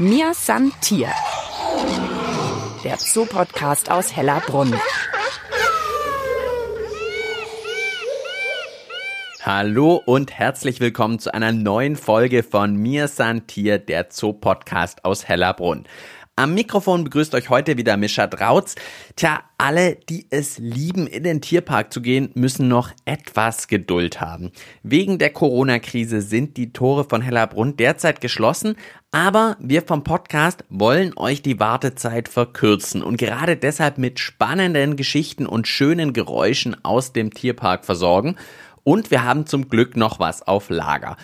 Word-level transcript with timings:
Mir 0.00 0.32
San 0.32 0.70
Tier. 0.80 1.08
Der 2.84 2.96
Zoo-Podcast 2.98 3.90
aus 3.90 4.14
Hellerbrunn. 4.14 4.72
Hallo 9.42 10.00
und 10.04 10.32
herzlich 10.32 10.78
willkommen 10.78 11.18
zu 11.18 11.34
einer 11.34 11.50
neuen 11.50 11.96
Folge 11.96 12.44
von 12.44 12.76
Mir 12.76 13.08
San 13.08 13.48
Tier, 13.48 13.80
der 13.80 14.06
Zoo-Podcast 14.10 15.04
aus 15.04 15.26
Hellerbrunn. 15.26 15.84
Am 16.38 16.54
Mikrofon 16.54 17.02
begrüßt 17.02 17.34
euch 17.34 17.50
heute 17.50 17.76
wieder 17.78 17.96
Mischa 17.96 18.28
Drautz. 18.28 18.76
Tja, 19.16 19.40
alle, 19.58 19.96
die 19.96 20.28
es 20.30 20.58
lieben, 20.58 21.08
in 21.08 21.24
den 21.24 21.40
Tierpark 21.40 21.92
zu 21.92 22.00
gehen, 22.00 22.30
müssen 22.34 22.68
noch 22.68 22.92
etwas 23.04 23.66
Geduld 23.66 24.20
haben. 24.20 24.52
Wegen 24.84 25.18
der 25.18 25.30
Corona-Krise 25.30 26.20
sind 26.22 26.56
die 26.56 26.72
Tore 26.72 27.02
von 27.02 27.22
Hellerbrunn 27.22 27.76
derzeit 27.76 28.20
geschlossen, 28.20 28.76
aber 29.10 29.56
wir 29.58 29.82
vom 29.82 30.04
Podcast 30.04 30.62
wollen 30.68 31.12
euch 31.16 31.42
die 31.42 31.58
Wartezeit 31.58 32.28
verkürzen 32.28 33.02
und 33.02 33.16
gerade 33.16 33.56
deshalb 33.56 33.98
mit 33.98 34.20
spannenden 34.20 34.94
Geschichten 34.94 35.44
und 35.44 35.66
schönen 35.66 36.12
Geräuschen 36.12 36.76
aus 36.84 37.12
dem 37.12 37.34
Tierpark 37.34 37.84
versorgen. 37.84 38.36
Und 38.84 39.10
wir 39.10 39.24
haben 39.24 39.44
zum 39.44 39.68
Glück 39.68 39.96
noch 39.96 40.20
was 40.20 40.46
auf 40.46 40.70
Lager. 40.70 41.16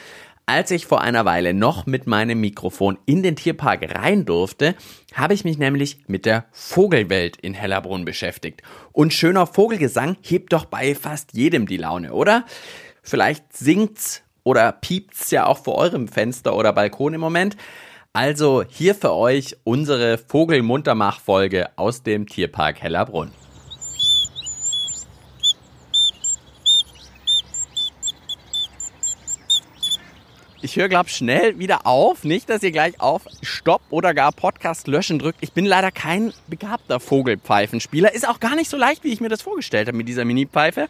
Als 0.46 0.70
ich 0.70 0.84
vor 0.84 1.00
einer 1.00 1.24
Weile 1.24 1.54
noch 1.54 1.86
mit 1.86 2.06
meinem 2.06 2.38
Mikrofon 2.38 2.98
in 3.06 3.22
den 3.22 3.34
Tierpark 3.34 3.94
rein 3.94 4.26
durfte, 4.26 4.74
habe 5.14 5.32
ich 5.32 5.42
mich 5.42 5.56
nämlich 5.56 6.00
mit 6.06 6.26
der 6.26 6.44
Vogelwelt 6.52 7.38
in 7.38 7.54
Hellerbrunn 7.54 8.04
beschäftigt. 8.04 8.60
Und 8.92 9.14
schöner 9.14 9.46
Vogelgesang 9.46 10.18
hebt 10.20 10.52
doch 10.52 10.66
bei 10.66 10.94
fast 10.94 11.32
jedem 11.32 11.66
die 11.66 11.78
Laune, 11.78 12.12
oder? 12.12 12.44
Vielleicht 13.02 13.56
singt's 13.56 14.22
oder 14.42 14.70
piept's 14.72 15.30
ja 15.30 15.46
auch 15.46 15.58
vor 15.58 15.76
eurem 15.76 16.08
Fenster 16.08 16.54
oder 16.54 16.74
Balkon 16.74 17.14
im 17.14 17.22
Moment. 17.22 17.56
Also 18.12 18.64
hier 18.68 18.94
für 18.94 19.14
euch 19.14 19.56
unsere 19.64 20.18
Vogelmuntermach-Folge 20.18 21.70
aus 21.76 22.02
dem 22.02 22.26
Tierpark 22.26 22.82
Hellerbrunn. 22.82 23.30
Ich 30.64 30.76
höre, 30.76 30.88
glaube 30.88 31.10
schnell 31.10 31.58
wieder 31.58 31.86
auf. 31.86 32.24
Nicht, 32.24 32.48
dass 32.48 32.62
ihr 32.62 32.72
gleich 32.72 32.98
auf 32.98 33.26
Stopp 33.42 33.82
oder 33.90 34.14
gar 34.14 34.32
Podcast 34.32 34.86
löschen 34.86 35.18
drückt. 35.18 35.36
Ich 35.42 35.52
bin 35.52 35.66
leider 35.66 35.90
kein 35.90 36.32
begabter 36.46 37.00
Vogelpfeifenspieler. 37.00 38.14
Ist 38.14 38.26
auch 38.26 38.40
gar 38.40 38.56
nicht 38.56 38.70
so 38.70 38.78
leicht, 38.78 39.04
wie 39.04 39.12
ich 39.12 39.20
mir 39.20 39.28
das 39.28 39.42
vorgestellt 39.42 39.88
habe 39.88 39.98
mit 39.98 40.08
dieser 40.08 40.24
Mini-Pfeife. 40.24 40.88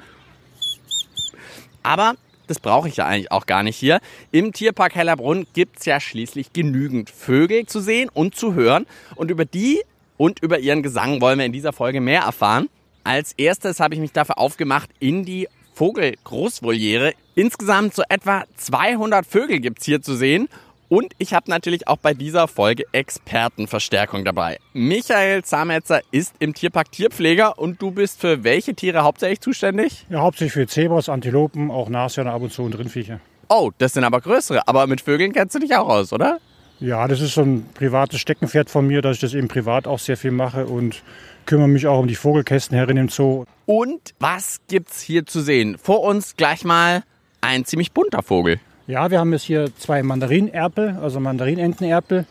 Aber 1.83 2.14
das 2.47 2.61
brauche 2.61 2.86
ich 2.86 2.98
ja 2.98 3.06
eigentlich 3.06 3.33
auch 3.33 3.47
gar 3.47 3.64
nicht 3.64 3.77
hier. 3.77 3.98
Im 4.31 4.53
Tierpark 4.53 4.94
Hellerbrunn 4.94 5.44
gibt 5.55 5.81
es 5.81 5.86
ja 5.86 5.98
schließlich 5.98 6.53
genügend 6.53 7.11
Vögel 7.11 7.66
zu 7.66 7.81
sehen 7.81 8.09
und 8.14 8.36
zu 8.36 8.55
hören. 8.55 8.86
Und 9.16 9.33
über 9.33 9.44
die 9.44 9.83
und 10.16 10.38
über 10.38 10.61
ihren 10.61 10.84
Gesang 10.84 11.20
wollen 11.20 11.41
wir 11.41 11.47
in 11.47 11.53
dieser 11.53 11.72
Folge 11.72 12.00
mehr 12.00 12.22
erfahren. 12.22 12.69
Als 13.03 13.33
erstes 13.33 13.81
habe 13.81 13.94
ich 13.94 14.00
mich 14.00 14.12
dafür 14.12 14.38
aufgemacht, 14.38 14.91
in 15.00 15.25
die 15.25 15.48
Vogelgroßvoliere. 15.75 17.12
Insgesamt 17.34 17.94
so 17.94 18.03
etwa 18.08 18.44
200 18.56 19.27
Vögel 19.27 19.61
gibt's 19.61 19.84
hier 19.84 20.03
zu 20.03 20.14
sehen. 20.14 20.48
Und 20.89 21.12
ich 21.19 21.34
habe 21.34 21.50
natürlich 21.50 21.89
auch 21.89 21.97
bei 21.97 22.14
dieser 22.14 22.47
Folge 22.47 22.84
Expertenverstärkung 22.92 24.25
dabei. 24.25 24.58
Michael 24.75 25.42
Zametzer 25.42 26.00
ist 26.11 26.34
im 26.39 26.55
Tierpark 26.55 26.92
Tierpfleger 26.92 27.58
und 27.58 27.81
du 27.83 27.91
bist 27.91 28.20
für 28.20 28.44
welche 28.44 28.75
Tiere 28.75 29.03
hauptsächlich 29.03 29.41
zuständig? 29.41 30.06
Ja, 30.11 30.20
hauptsächlich 30.20 30.53
für 30.53 30.66
Zebras, 30.66 31.08
Antilopen, 31.08 31.70
auch 31.70 31.88
Nashörner 31.88 32.33
ab 32.33 32.42
und 32.42 32.53
zu 32.53 32.62
und 32.62 32.78
Rindviecher. 32.78 33.20
Oh, 33.48 33.70
das 33.78 33.94
sind 33.94 34.05
aber 34.05 34.20
größere. 34.20 34.69
Aber 34.69 34.86
mit 34.86 35.00
Vögeln 35.00 35.33
kennst 35.33 35.55
du 35.55 35.59
dich 35.59 35.75
auch 35.75 35.88
aus, 35.88 36.12
oder? 36.12 36.38
Ja, 36.81 37.09
das 37.09 37.20
ist 37.20 37.34
so 37.34 37.42
ein 37.42 37.66
privates 37.75 38.20
Steckenpferd 38.20 38.69
von 38.69 38.86
mir, 38.86 39.00
dass 39.00 39.16
ich 39.16 39.20
das 39.20 39.34
eben 39.34 39.48
privat 39.48 39.86
auch 39.86 39.98
sehr 39.98 40.16
viel 40.16 40.33
mache 40.33 40.66
und 40.66 41.03
kümmere 41.47 41.69
mich 41.69 41.87
auch 41.87 41.98
um 42.00 42.06
die 42.06 42.14
Vogelkästen 42.14 42.77
herin 42.77 42.97
im 42.97 43.09
Zoo. 43.09 43.44
Und 43.66 44.15
was 44.19 44.60
gibt's 44.69 45.00
hier 45.00 45.27
zu 45.27 45.41
sehen? 45.41 45.77
Vor 45.78 46.03
uns 46.03 46.37
gleich 46.37 46.65
mal 46.65 47.03
ein 47.41 47.65
ziemlich 47.65 47.93
bunter 47.93 48.22
Vogel. 48.22 48.60
Ja, 48.87 49.10
wir 49.10 49.19
haben 49.19 49.32
jetzt 49.32 49.44
hier 49.44 49.75
zwei 49.77 50.03
Mandarinerpel, 50.03 50.99
also 51.00 51.21
Mandarinentenerpel. 51.21 52.27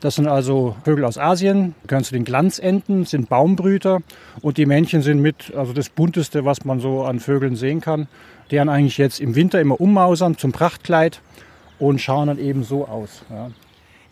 Das 0.00 0.16
sind 0.16 0.26
also 0.26 0.76
Vögel 0.84 1.04
aus 1.06 1.16
Asien, 1.16 1.74
gehören 1.86 2.04
zu 2.04 2.12
den 2.12 2.26
Glanzenten, 2.26 3.06
sind 3.06 3.30
Baumbrüter 3.30 4.00
und 4.42 4.58
die 4.58 4.66
Männchen 4.66 5.00
sind 5.00 5.22
mit, 5.22 5.54
also 5.54 5.72
das 5.72 5.88
bunteste, 5.88 6.44
was 6.44 6.66
man 6.66 6.78
so 6.78 7.04
an 7.04 7.20
Vögeln 7.20 7.56
sehen 7.56 7.80
kann. 7.80 8.06
Deren 8.50 8.68
eigentlich 8.68 8.98
jetzt 8.98 9.18
im 9.20 9.34
Winter 9.34 9.62
immer 9.62 9.80
ummausern 9.80 10.36
zum 10.36 10.52
Prachtkleid 10.52 11.22
und 11.78 12.02
schauen 12.02 12.28
dann 12.28 12.38
eben 12.38 12.64
so 12.64 12.86
aus. 12.86 13.22
Ja. 13.30 13.50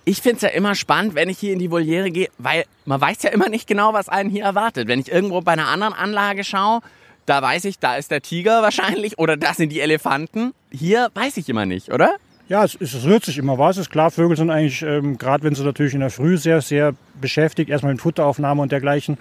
Ich 0.04 0.20
finde 0.20 0.36
es 0.36 0.42
ja 0.42 0.48
immer 0.48 0.74
spannend, 0.74 1.14
wenn 1.14 1.28
ich 1.28 1.38
hier 1.38 1.52
in 1.52 1.60
die 1.60 1.70
Voliere 1.70 2.10
gehe, 2.10 2.28
weil 2.38 2.64
man 2.86 3.00
weiß 3.00 3.22
ja 3.22 3.30
immer 3.30 3.48
nicht 3.48 3.68
genau, 3.68 3.92
was 3.92 4.08
einen 4.08 4.30
hier 4.30 4.44
erwartet. 4.44 4.88
Wenn 4.88 4.98
ich 4.98 5.12
irgendwo 5.12 5.40
bei 5.42 5.52
einer 5.52 5.68
anderen 5.68 5.94
Anlage 5.94 6.42
schaue, 6.42 6.80
da 7.26 7.40
weiß 7.40 7.66
ich, 7.66 7.78
da 7.78 7.96
ist 7.96 8.10
der 8.10 8.20
Tiger 8.20 8.62
wahrscheinlich 8.62 9.18
oder 9.18 9.36
da 9.36 9.54
sind 9.54 9.70
die 9.70 9.80
Elefanten. 9.80 10.54
Hier 10.72 11.10
weiß 11.14 11.36
ich 11.36 11.48
immer 11.48 11.66
nicht, 11.66 11.92
oder? 11.92 12.16
Ja, 12.48 12.64
es, 12.64 12.76
es 12.80 13.04
rührt 13.04 13.24
sich 13.24 13.38
immer 13.38 13.58
was. 13.58 13.76
Es 13.76 13.82
ist 13.82 13.90
klar, 13.90 14.10
Vögel 14.10 14.36
sind 14.36 14.50
eigentlich, 14.50 14.82
ähm, 14.82 15.16
gerade 15.16 15.44
wenn 15.44 15.54
sie 15.54 15.62
natürlich 15.62 15.94
in 15.94 16.00
der 16.00 16.10
Früh 16.10 16.36
sehr, 16.36 16.60
sehr 16.60 16.94
beschäftigt, 17.20 17.70
erstmal 17.70 17.92
mit 17.92 18.02
Futteraufnahme 18.02 18.60
und 18.60 18.72
dergleichen 18.72 19.16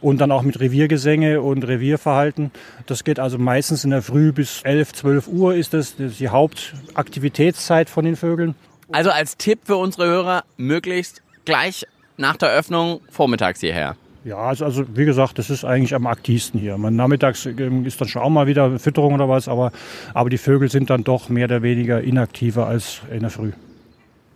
und 0.00 0.20
dann 0.20 0.32
auch 0.32 0.42
mit 0.42 0.58
Reviergesänge 0.58 1.40
und 1.40 1.66
Revierverhalten. 1.66 2.50
Das 2.86 3.04
geht 3.04 3.20
also 3.20 3.38
meistens 3.38 3.84
in 3.84 3.90
der 3.90 4.02
Früh 4.02 4.32
bis 4.32 4.62
11, 4.64 4.92
12 4.94 5.28
Uhr 5.28 5.54
ist 5.54 5.72
das, 5.72 5.96
das 5.96 6.12
ist 6.12 6.20
die 6.20 6.28
Hauptaktivitätszeit 6.28 7.88
von 7.88 8.04
den 8.04 8.16
Vögeln. 8.16 8.56
Also 8.92 9.10
als 9.10 9.36
Tipp 9.36 9.60
für 9.64 9.76
unsere 9.76 10.06
Hörer, 10.06 10.44
möglichst 10.56 11.22
gleich 11.44 11.86
nach 12.16 12.36
der 12.36 12.50
Öffnung 12.50 13.00
vormittags 13.10 13.60
hierher. 13.60 13.96
Ja, 14.24 14.38
also, 14.38 14.64
also 14.64 14.84
wie 14.96 15.04
gesagt, 15.04 15.38
das 15.38 15.50
ist 15.50 15.64
eigentlich 15.64 15.94
am 15.94 16.06
aktivsten 16.06 16.58
hier. 16.58 16.78
Man, 16.78 16.96
nachmittags 16.96 17.44
ähm, 17.44 17.84
ist 17.84 18.00
dann 18.00 18.08
schon 18.08 18.22
auch 18.22 18.30
mal 18.30 18.46
wieder 18.46 18.78
Fütterung 18.78 19.14
oder 19.14 19.28
was, 19.28 19.48
aber, 19.48 19.70
aber 20.14 20.30
die 20.30 20.38
Vögel 20.38 20.70
sind 20.70 20.88
dann 20.88 21.04
doch 21.04 21.28
mehr 21.28 21.44
oder 21.44 21.62
weniger 21.62 22.00
inaktiver 22.00 22.66
als 22.66 23.02
in 23.12 23.20
der 23.20 23.30
Früh. 23.30 23.52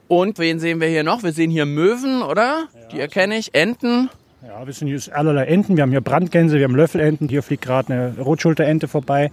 Und 0.07 0.39
wen 0.39 0.59
sehen 0.59 0.81
wir 0.81 0.89
hier 0.89 1.05
noch? 1.05 1.23
Wir 1.23 1.33
sehen 1.33 1.51
hier 1.51 1.65
Möwen, 1.65 2.23
oder? 2.23 2.69
Ja, 2.75 2.89
die 2.93 3.01
erkenne 3.01 3.39
ich. 3.39 3.55
Enten. 3.55 4.11
Ja, 4.47 4.67
wir 4.67 4.73
sehen 4.75 4.89
hier 4.89 5.01
allerlei 5.17 5.45
Enten. 5.47 5.77
Wir 5.77 5.83
haben 5.83 5.91
hier 5.91 6.01
Brandgänse, 6.03 6.57
wir 6.57 6.65
haben 6.65 6.77
Löffelenten. 6.77 7.29
Hier 7.29 7.43
fliegt 7.43 7.65
gerade 7.65 7.93
eine 7.93 8.19
Rotschulterente 8.19 8.89
vorbei. 8.89 9.31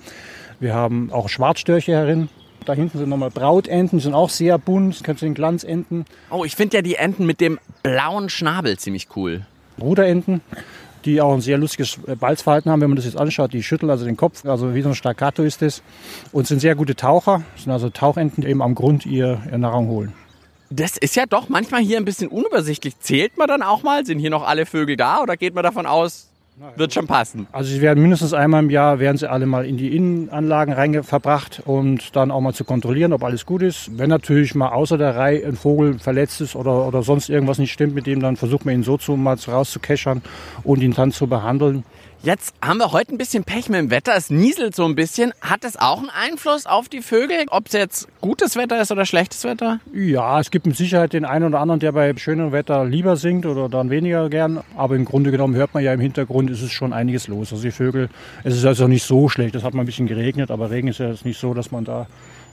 Wir 0.60 0.74
haben 0.74 1.12
auch 1.12 1.28
Schwarzstörche 1.28 1.92
herin. 1.92 2.30
Da 2.66 2.74
hinten 2.74 2.98
sind 2.98 3.10
nochmal 3.10 3.30
Brautenten, 3.30 3.98
die 3.98 4.04
sind 4.04 4.16
auch 4.16 4.30
sehr 4.30 4.58
bunt. 4.58 5.04
Kennst 5.04 5.22
du 5.22 5.28
den 5.28 5.36
Glanzenten. 5.36 6.06
Oh, 6.32 6.46
ich 6.46 6.56
finde 6.56 6.78
ja 6.78 6.82
die 6.82 6.96
Enten 6.96 7.26
mit 7.26 7.40
dem 7.40 7.60
blauen 7.84 8.30
Schnabel 8.30 8.78
ziemlich 8.80 9.08
cool. 9.16 9.46
Ruderenten, 9.80 10.42
die 11.06 11.22
auch 11.22 11.34
ein 11.34 11.42
sehr 11.42 11.60
lustiges 11.60 12.00
Balzverhalten 12.20 12.72
haben, 12.72 12.82
wenn 12.82 12.90
man 12.90 12.96
das 12.96 13.06
jetzt 13.06 13.18
anschaut. 13.18 13.54
Die 13.54 13.62
schütteln 13.62 13.92
also 13.92 14.06
den 14.06 14.18
Kopf, 14.18 14.46
also 14.46 14.74
wie 14.74 14.82
so 14.82 14.90
ein 14.90 14.96
Staccato 14.96 15.44
ist 15.44 15.62
das. 15.62 15.84
Und 16.32 16.48
sind 16.48 16.60
sehr 16.60 16.74
gute 16.76 16.96
Taucher. 16.96 17.44
Sind 17.56 17.72
also 17.72 17.90
Tauchenten, 17.90 18.42
die 18.42 18.50
eben 18.50 18.64
am 18.64 18.74
Grund 18.74 19.06
ihr, 19.06 19.42
ihr 19.52 19.58
Nahrung 19.60 19.88
holen. 19.88 20.14
Das 20.72 20.98
ist 20.98 21.16
ja 21.16 21.28
doch 21.28 21.50
manchmal 21.50 21.82
hier 21.82 21.98
ein 21.98 22.06
bisschen 22.06 22.30
unübersichtlich. 22.30 23.00
Zählt 23.00 23.38
man 23.38 23.48
dann 23.48 23.62
auch 23.62 23.84
mal? 23.84 24.04
Sind 24.06 24.18
hier 24.18 24.32
noch 24.32 24.44
alle 24.48 24.66
Vögel 24.66 24.98
da 24.98 25.22
oder 25.22 25.38
geht 25.38 25.54
man 25.54 25.64
davon 25.64 25.86
aus, 25.86 26.32
wird 26.76 26.94
schon 26.94 27.08
passen. 27.08 27.48
Also 27.52 27.70
sie 27.70 27.82
werden 27.82 28.02
mindestens 28.02 28.34
einmal 28.34 28.64
im 28.64 28.70
Jahr 28.70 29.00
werden 29.00 29.18
sie 29.18 29.30
alle 29.30 29.46
mal 29.46 29.66
in 29.66 29.76
die 29.78 29.96
Innenanlagen 29.96 30.74
reinverbracht 30.74 31.62
und 31.66 32.16
dann 32.16 32.32
auch 32.32 32.40
mal 32.40 32.54
zu 32.54 32.64
kontrollieren, 32.64 33.12
ob 33.12 33.24
alles 33.24 33.46
gut 33.46 33.62
ist. 33.62 33.98
Wenn 33.98 34.10
natürlich 34.10 34.56
mal 34.56 34.70
außer 34.70 34.98
der 34.98 35.16
Reihe 35.16 35.46
ein 35.46 35.58
Vogel 35.58 36.00
verletzt 36.00 36.40
ist 36.42 36.56
oder, 36.56 36.88
oder 36.88 37.04
sonst 37.04 37.30
irgendwas 37.30 37.58
nicht 37.58 37.74
stimmt 37.74 37.94
mit 37.94 38.08
dem, 38.08 38.22
dann 38.22 38.38
versucht 38.38 38.66
man 38.66 38.76
ihn 38.76 38.84
so 38.84 38.98
zu 38.98 39.18
mal 39.18 39.36
rauszukeschern 39.36 40.22
und 40.64 40.82
ihn 40.82 40.94
dann 40.94 41.12
zu 41.12 41.28
behandeln. 41.28 41.84
Jetzt 42.26 42.56
haben 42.60 42.80
wir 42.80 42.92
heute 42.92 43.14
ein 43.14 43.20
bisschen 43.20 43.44
Pech 43.44 43.70
mit 43.70 43.78
dem 43.78 43.92
Wetter. 43.92 44.14
Es 44.16 44.32
nieselt 44.32 44.76
so 44.76 44.84
ein 44.86 44.96
bisschen. 44.96 45.32
Hat 45.42 45.64
das 45.64 45.78
auch 45.78 46.00
einen 46.00 46.10
Einfluss 46.10 46.66
auf 46.66 46.90
die 46.90 47.04
Vögel? 47.04 47.46
Ob 47.52 47.68
es 47.68 47.74
jetzt 47.74 48.08
gutes 48.20 48.56
Wetter 48.56 48.82
ist 48.82 48.92
oder 48.92 49.06
schlechtes 49.06 49.44
Wetter? 49.44 49.80
Ja, 49.94 50.40
es 50.40 50.50
gibt 50.50 50.66
mit 50.66 50.76
Sicherheit 50.76 51.14
den 51.14 51.24
einen 51.24 51.46
oder 51.46 51.60
anderen, 51.60 51.80
der 51.80 51.92
bei 51.92 52.12
schönem 52.18 52.52
Wetter 52.52 52.84
lieber 52.84 53.16
singt 53.16 53.46
oder 53.46 53.70
dann 53.70 53.92
weniger 53.92 54.28
gern. 54.30 54.64
Aber 54.76 54.96
im 54.96 55.06
Grunde 55.06 55.30
genommen 55.30 55.54
hört 55.54 55.76
man 55.76 55.84
ja 55.84 55.94
im 55.94 56.00
Hintergrund, 56.00 56.50
ist 56.50 56.64
es 56.64 56.72
schon 56.72 56.94
einiges 56.94 57.28
los. 57.28 57.52
Also 57.52 57.62
die 57.62 57.70
Vögel, 57.70 58.10
es 58.44 58.56
ist 58.56 58.66
also 58.66 58.88
nicht 58.88 59.04
so 59.04 59.30
schlecht. 59.30 59.54
Es 59.54 59.64
hat 59.64 59.76
mal 59.76 59.84
ein 59.84 59.86
bisschen 59.86 60.08
geregnet, 60.08 60.50
aber 60.50 60.72
Regen 60.72 60.88
ist 60.88 60.98
ja 60.98 61.14
nicht 61.24 61.40
so, 61.40 61.54
dass 61.54 61.70
man 61.70 61.86
da 61.86 62.08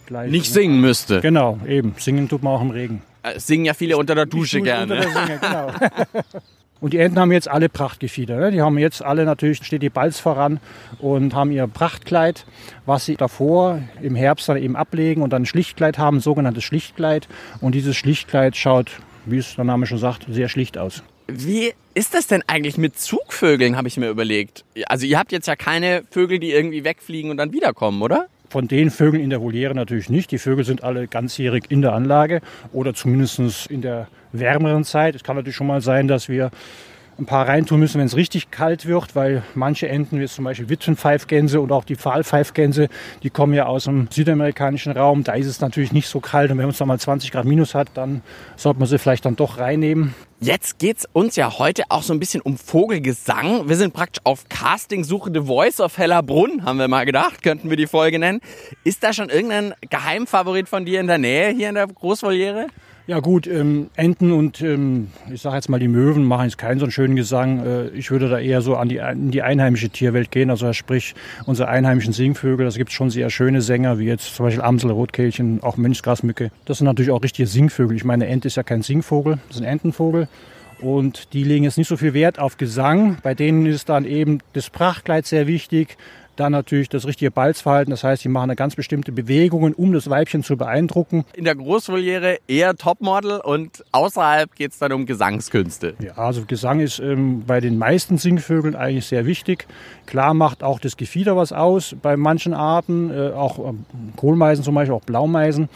gleich... 0.05 0.31
Nicht 0.31 0.53
singen 0.53 0.83
müsste. 0.83 1.23
Genau, 1.23 1.59
eben. 1.67 1.95
Singen 1.97 2.29
tut 2.29 2.43
man 2.43 2.53
auch 2.53 2.61
im 2.61 2.73
Regen. 2.73 3.01
Äh, 3.23 3.41
singen 3.41 3.65
ja 3.65 3.73
viele 3.73 3.97
unter 3.97 4.15
der 4.15 4.27
Dusche 4.27 4.61
gerne. 4.61 4.83
Unter 4.83 4.97
der 4.97 5.27
Singe, 5.27 5.39
genau. 5.41 5.73
Und 6.83 6.93
die 6.93 6.99
Enten 6.99 7.21
haben 7.21 7.31
jetzt 7.31 7.47
alle 7.47 7.69
Prachtgefieder. 7.69 8.39
Ne? 8.39 8.51
Die 8.51 8.61
haben 8.61 8.77
jetzt 8.77 9.05
alle 9.05 9.25
natürlich, 9.25 9.65
steht 9.65 9.83
die 9.83 9.89
Balz 9.89 10.19
voran 10.19 10.59
und 10.99 11.33
haben 11.33 11.53
ihr 11.53 11.69
Prachtkleid, 11.69 12.45
was 12.87 13.07
sie 13.07 13.15
davor 13.15 13.81
im 14.03 14.17
Herbst 14.17 14.49
dann 14.49 14.57
eben 14.57 14.75
ablegen 14.75 15.23
und 15.23 15.33
dann 15.33 15.43
ein 15.43 15.47
Schlichtkleid 15.47 15.97
haben, 15.97 16.17
ein 16.17 16.21
sogenanntes 16.21 16.65
Schlichtkleid. 16.65 17.29
Und 17.61 17.77
dieses 17.77 17.97
Schlichtkleid 17.97 18.57
schaut, 18.57 18.91
wie 19.27 19.39
es 19.39 19.55
der 19.55 19.63
Name 19.63 19.87
schon 19.87 19.99
sagt, 19.99 20.27
sehr 20.29 20.49
schlicht 20.49 20.77
aus. 20.77 21.05
Wie 21.29 21.73
ist 21.95 22.15
das 22.15 22.27
denn 22.27 22.43
eigentlich 22.49 22.77
mit 22.79 22.99
Zugvögeln, 22.99 23.77
habe 23.77 23.87
ich 23.87 23.97
mir 23.97 24.11
überlegt. 24.11 24.65
Also 24.87 25.07
ihr 25.07 25.21
habt 25.21 25.31
jetzt 25.31 25.47
ja 25.47 25.55
keine 25.55 26.03
Vögel, 26.11 26.41
die 26.41 26.51
irgendwie 26.51 26.83
wegfliegen 26.83 27.31
und 27.31 27.37
dann 27.37 27.53
wiederkommen, 27.53 28.03
oder? 28.03 28.27
Von 28.53 28.69
den 28.69 28.91
Vögeln 28.91 29.23
in 29.23 29.31
der 29.31 29.41
Voliere 29.41 29.75
natürlich 29.75 30.11
nicht. 30.11 30.31
Die 30.31 30.37
Vögel 30.37 30.63
sind 30.67 30.85
alle 30.85 31.09
ganzjährig 31.09 31.71
in 31.71 31.81
der 31.81 31.95
Anlage 31.95 32.43
oder 32.75 32.93
zumindest 32.93 33.69
in 33.71 33.81
der 33.81 34.09
wärmeren 34.33 34.85
Zeit. 34.85 35.15
Es 35.15 35.25
kann 35.25 35.37
natürlich 35.37 35.57
schon 35.57 35.69
mal 35.69 35.81
sein, 35.81 36.07
dass 36.07 36.29
wir 36.29 36.51
ein 37.23 37.27
paar 37.27 37.47
reintun 37.47 37.79
müssen, 37.79 38.01
wenn 38.01 38.07
es 38.07 38.17
richtig 38.17 38.51
kalt 38.51 38.85
wird, 38.87 39.15
weil 39.15 39.45
manche 39.55 39.89
Enten, 39.89 40.21
wie 40.21 40.27
zum 40.27 40.45
Beispiel 40.45 40.69
Witwenpfeifgänse 40.69 41.61
und 41.61 41.71
auch 41.71 41.85
die 41.85 41.95
Pfahlpfeifgänse, 41.95 42.89
die 43.23 43.31
kommen 43.31 43.55
ja 43.55 43.67
aus 43.67 43.85
dem 43.85 44.09
südamerikanischen 44.11 44.93
Raum. 44.93 45.23
Da 45.23 45.35
ist 45.35 45.47
es 45.47 45.61
natürlich 45.61 45.93
nicht 45.93 46.09
so 46.09 46.19
kalt 46.19 46.51
und 46.51 46.59
wenn 46.59 46.69
es 46.69 46.79
dann 46.79 46.89
mal 46.89 46.99
20 46.99 47.31
Grad 47.31 47.45
minus 47.45 47.75
hat, 47.75 47.91
dann 47.95 48.23
sollte 48.57 48.81
man 48.81 48.89
sie 48.89 48.99
vielleicht 48.99 49.25
dann 49.25 49.37
doch 49.37 49.59
reinnehmen. 49.59 50.15
Jetzt 50.41 50.81
geht's 50.81 51.07
uns 51.13 51.37
ja 51.37 51.59
heute 51.61 51.85
auch 51.89 52.03
so 52.03 52.13
ein 52.13 52.19
bisschen 52.19 52.41
um 52.41 52.59
Vogelgesang. 52.59 53.69
Wir 53.69 53.77
sind 53.77 53.95
praktisch 53.95 54.21
auf 54.25 54.49
Casting-Suche 54.49 55.31
The 55.33 55.43
Voice 55.43 55.79
of 55.79 55.97
Hellerbrunn, 55.97 56.65
haben 56.65 56.81
wir 56.81 56.89
mal 56.89 57.07
gedacht, 57.07 57.45
könnten 57.45 57.71
wir 57.71 57.77
die 57.77 57.87
Folge 57.87 58.19
nennen. 58.19 58.41
Ist 58.83 59.05
da 59.05 59.13
schon 59.13 59.29
irgendein 59.29 59.75
Geheimfavorit 59.89 60.69
von 60.69 60.85
dir 60.85 60.99
in 60.99 61.07
der 61.07 61.19
Nähe 61.19 61.51
hier 61.51 61.69
in 61.69 61.77
der 61.77 61.87
Großvoliere? 61.87 62.67
Ja 63.09 63.19
gut, 63.19 63.49
ähm, 63.49 63.91
Enten 63.97 64.31
und 64.31 64.61
ähm, 64.61 65.09
ich 65.33 65.43
sage 65.43 65.57
jetzt 65.57 65.69
mal 65.69 65.81
die 65.81 65.89
Möwen 65.89 66.23
machen 66.23 66.45
jetzt 66.45 66.57
keinen 66.57 66.79
so 66.79 66.85
einen 66.85 66.93
schönen 66.93 67.17
Gesang. 67.17 67.67
Äh, 67.67 67.89
ich 67.89 68.13
würde 68.13 68.29
da 68.29 68.39
eher 68.39 68.63
so 68.63 68.77
an 68.77 68.89
die, 68.89 68.99
in 68.99 69.33
die 69.33 69.43
einheimische 69.43 69.91
Tierwelt 69.91 70.31
gehen, 70.31 70.51
also 70.51 70.73
sprich 70.73 71.17
unsere 71.45 71.69
einheimischen 71.69 72.13
Singvögel. 72.13 72.65
Da 72.65 72.77
gibt 72.77 72.93
schon 72.93 73.11
sehr 73.11 73.29
schöne 73.29 73.61
Sänger, 73.61 73.99
wie 73.99 74.05
jetzt 74.05 74.37
zum 74.37 74.47
Beispiel 74.47 74.63
Amsel, 74.63 74.93
Rotkehlchen, 74.93 75.65
auch 75.65 75.77
Mönchsgrasmücke. 75.77 76.53
Das 76.65 76.79
sind 76.79 76.85
natürlich 76.85 77.11
auch 77.11 77.23
richtige 77.25 77.49
Singvögel. 77.49 77.97
Ich 77.97 78.05
meine, 78.05 78.29
Ente 78.29 78.47
ist 78.47 78.57
ja 78.57 78.63
kein 78.63 78.83
Singvogel, 78.83 79.39
das 79.49 79.57
ist 79.57 79.63
ein 79.63 79.69
Entenvogel. 79.69 80.29
Und 80.81 81.33
die 81.33 81.45
legen 81.45 81.65
jetzt 81.65 81.79
nicht 81.79 81.89
so 81.89 81.97
viel 81.97 82.13
Wert 82.15 82.39
auf 82.39 82.57
Gesang. 82.57 83.19
Bei 83.23 83.35
denen 83.35 83.67
ist 83.67 83.89
dann 83.89 84.05
eben 84.05 84.41
das 84.53 84.69
Prachtkleid 84.69 85.27
sehr 85.27 85.47
wichtig, 85.47 85.97
dann 86.37 86.53
natürlich 86.53 86.89
das 86.89 87.07
richtige 87.07 87.31
Balzverhalten, 87.31 87.91
das 87.91 88.05
heißt, 88.05 88.23
sie 88.23 88.29
machen 88.29 88.51
eine 88.51 88.57
ganz 88.57 88.75
bestimmte 88.75 89.13
Bewegungen, 89.13 89.75
um 89.75 89.93
das 89.93 90.09
Weibchen 90.09 90.43
zu 90.43 90.57
beeindrucken. 90.57 91.25
In 91.35 91.45
der 91.45 91.55
Großvoliere 91.55 92.39
eher 92.49 92.77
Topmodel 92.77 93.41
und 93.41 93.85
außerhalb 93.93 94.55
geht 94.55 94.73
es 94.73 94.79
dann 94.79 94.93
um 94.93 95.07
Gesangskünste. 95.07 95.95
Ja, 96.01 96.13
also 96.17 96.45
Gesang 96.47 96.81
ist 96.81 96.99
ähm, 96.99 97.45
bei 97.47 97.61
den 97.61 97.79
meisten 97.79 98.19
Singvögeln 98.19 98.75
eigentlich 98.75 99.07
sehr 99.07 99.27
wichtig. 99.27 99.67
Klar 100.07 100.35
macht 100.35 100.63
auch 100.63 100.81
das 100.81 100.97
Gefieder 100.97 101.37
was 101.37 101.53
aus 101.53 101.95
bei 102.01 102.17
manchen 102.17 102.55
Arten, 102.55 103.11
äh, 103.11 103.31
auch 103.31 103.59
ähm, 103.59 103.85
Kohlmeisen 104.17 104.65
zum 104.65 104.75
Beispiel, 104.75 104.95
auch 104.95 105.03
Blaumeisen. 105.03 105.69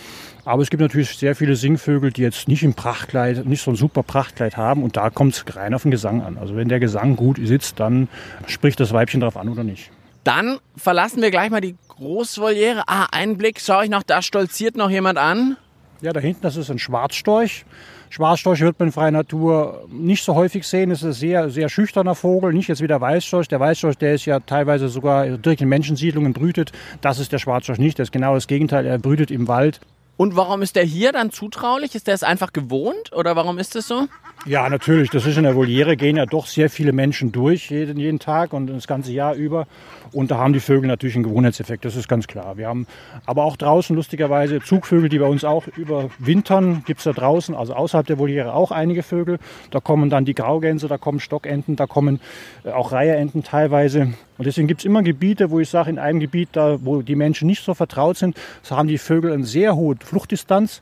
Aber 0.46 0.62
es 0.62 0.70
gibt 0.70 0.80
natürlich 0.80 1.16
sehr 1.16 1.34
viele 1.34 1.56
Singvögel, 1.56 2.12
die 2.12 2.22
jetzt 2.22 2.46
nicht 2.46 2.62
im 2.62 2.74
Prachtkleid, 2.74 3.46
nicht 3.46 3.62
so 3.62 3.72
ein 3.72 3.76
super 3.76 4.04
Prachtkleid 4.04 4.56
haben. 4.56 4.84
Und 4.84 4.96
da 4.96 5.10
kommt 5.10 5.34
es 5.34 5.56
rein 5.56 5.74
auf 5.74 5.82
den 5.82 5.90
Gesang 5.90 6.22
an. 6.22 6.38
Also 6.38 6.54
wenn 6.54 6.68
der 6.68 6.78
Gesang 6.78 7.16
gut 7.16 7.38
sitzt, 7.42 7.80
dann 7.80 8.08
spricht 8.46 8.78
das 8.78 8.92
Weibchen 8.92 9.20
darauf 9.20 9.36
an 9.36 9.48
oder 9.48 9.64
nicht. 9.64 9.90
Dann 10.26 10.58
verlassen 10.76 11.22
wir 11.22 11.30
gleich 11.30 11.50
mal 11.50 11.60
die 11.60 11.76
Großvoliere. 11.86 12.82
Ah, 12.88 13.06
einen 13.12 13.38
Blick 13.38 13.60
schaue 13.60 13.84
ich 13.84 13.90
noch, 13.90 14.02
da 14.02 14.22
stolziert 14.22 14.76
noch 14.76 14.90
jemand 14.90 15.18
an. 15.18 15.56
Ja, 16.00 16.12
da 16.12 16.18
hinten, 16.18 16.42
das 16.42 16.56
ist 16.56 16.68
ein 16.68 16.80
Schwarzstorch. 16.80 17.64
Schwarzstorch 18.10 18.60
wird 18.60 18.76
man 18.80 18.88
in 18.88 18.92
freier 18.92 19.12
Natur 19.12 19.86
nicht 19.88 20.24
so 20.24 20.34
häufig 20.34 20.66
sehen. 20.66 20.90
Es 20.90 21.02
ist 21.02 21.04
ein 21.04 21.12
sehr, 21.12 21.50
sehr 21.50 21.68
schüchterner 21.68 22.16
Vogel, 22.16 22.52
nicht 22.52 22.66
jetzt 22.66 22.82
wie 22.82 22.88
der 22.88 23.00
Weißstorch. 23.00 23.46
Der 23.46 23.60
Weißstorch, 23.60 23.98
der 23.98 24.14
ist 24.14 24.24
ja 24.24 24.40
teilweise 24.40 24.88
sogar 24.88 25.28
direkt 25.38 25.60
in 25.60 25.68
Menschensiedlungen 25.68 26.32
brütet. 26.32 26.72
Das 27.00 27.20
ist 27.20 27.30
der 27.30 27.38
Schwarzstorch 27.38 27.78
nicht. 27.78 28.00
Das 28.00 28.08
ist 28.08 28.12
genau 28.12 28.34
das 28.34 28.48
Gegenteil. 28.48 28.84
Er 28.84 28.98
brütet 28.98 29.30
im 29.30 29.46
Wald. 29.46 29.80
Und 30.16 30.34
warum 30.34 30.62
ist 30.62 30.76
der 30.76 30.84
hier 30.84 31.12
dann 31.12 31.30
zutraulich? 31.30 31.94
Ist 31.94 32.06
der 32.06 32.14
es 32.14 32.22
einfach 32.22 32.52
gewohnt 32.52 33.12
oder 33.12 33.36
warum 33.36 33.58
ist 33.58 33.74
das 33.74 33.86
so? 33.86 34.08
Ja, 34.46 34.68
natürlich. 34.68 35.10
Das 35.10 35.26
ist 35.26 35.36
in 35.36 35.42
der 35.42 35.56
Voliere, 35.56 35.96
gehen 35.96 36.16
ja 36.16 36.24
doch 36.24 36.46
sehr 36.46 36.70
viele 36.70 36.92
Menschen 36.92 37.32
durch, 37.32 37.70
jeden, 37.70 37.98
jeden 37.98 38.18
Tag 38.18 38.52
und 38.52 38.68
das 38.68 38.86
ganze 38.86 39.12
Jahr 39.12 39.34
über. 39.34 39.66
Und 40.12 40.30
da 40.30 40.38
haben 40.38 40.52
die 40.52 40.60
Vögel 40.60 40.86
natürlich 40.86 41.16
einen 41.16 41.24
Gewohnheitseffekt, 41.24 41.84
das 41.84 41.96
ist 41.96 42.08
ganz 42.08 42.26
klar. 42.26 42.56
Wir 42.56 42.68
haben 42.68 42.86
aber 43.26 43.44
auch 43.44 43.56
draußen 43.56 43.94
lustigerweise 43.96 44.60
Zugvögel, 44.60 45.08
die 45.08 45.18
bei 45.18 45.26
uns 45.26 45.44
auch 45.44 45.66
überwintern, 45.76 46.84
gibt 46.86 47.00
es 47.00 47.04
da 47.04 47.12
draußen, 47.12 47.54
also 47.54 47.74
außerhalb 47.74 48.06
der 48.06 48.18
Voliere 48.18 48.54
auch 48.54 48.70
einige 48.70 49.02
Vögel. 49.02 49.38
Da 49.72 49.80
kommen 49.80 50.08
dann 50.08 50.24
die 50.24 50.34
Graugänse, 50.34 50.86
da 50.86 50.96
kommen 50.96 51.18
Stockenten, 51.18 51.74
da 51.74 51.86
kommen 51.86 52.20
äh, 52.64 52.70
auch 52.70 52.92
Reiherenten 52.92 53.42
teilweise. 53.42 54.12
Und 54.38 54.46
deswegen 54.46 54.68
gibt 54.68 54.82
es 54.82 54.84
immer 54.84 55.02
Gebiete, 55.02 55.50
wo 55.50 55.60
ich 55.60 55.68
sage, 55.68 55.90
in 55.90 55.98
einem 55.98 56.20
Gebiet, 56.20 56.50
da, 56.52 56.78
wo 56.82 57.02
die 57.02 57.16
Menschen 57.16 57.46
nicht 57.46 57.64
so 57.64 57.74
vertraut 57.74 58.18
sind, 58.18 58.36
haben 58.70 58.88
die 58.88 58.98
Vögel 58.98 59.32
eine 59.32 59.44
sehr 59.44 59.74
hohe 59.74 59.96
Fluchtdistanz. 60.06 60.80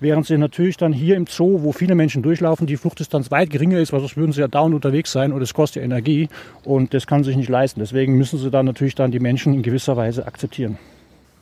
Während 0.00 0.26
sie 0.26 0.36
natürlich 0.36 0.76
dann 0.76 0.92
hier 0.92 1.14
im 1.14 1.28
Zoo, 1.28 1.62
wo 1.62 1.70
viele 1.70 1.94
Menschen 1.94 2.22
durchlaufen, 2.22 2.66
die 2.66 2.76
Fluchtdistanz 2.76 3.30
weit 3.30 3.50
geringer 3.50 3.78
ist, 3.78 3.92
weil 3.92 4.00
sonst 4.00 4.16
würden 4.16 4.32
sie 4.32 4.40
ja 4.40 4.48
dauernd 4.48 4.74
unterwegs 4.74 5.12
sein 5.12 5.32
und 5.32 5.40
es 5.42 5.54
kostet 5.54 5.76
ja 5.76 5.84
Energie 5.84 6.28
und 6.64 6.92
das 6.92 7.06
kann 7.06 7.22
sich 7.22 7.36
nicht 7.36 7.48
leisten. 7.48 7.78
Deswegen 7.78 8.18
müssen 8.18 8.40
sie 8.40 8.50
dann 8.50 8.66
natürlich 8.66 8.96
dann 8.96 9.12
die 9.12 9.20
Menschen 9.20 9.54
in 9.54 9.62
gewisser 9.62 9.96
Weise 9.96 10.26
akzeptieren. 10.26 10.76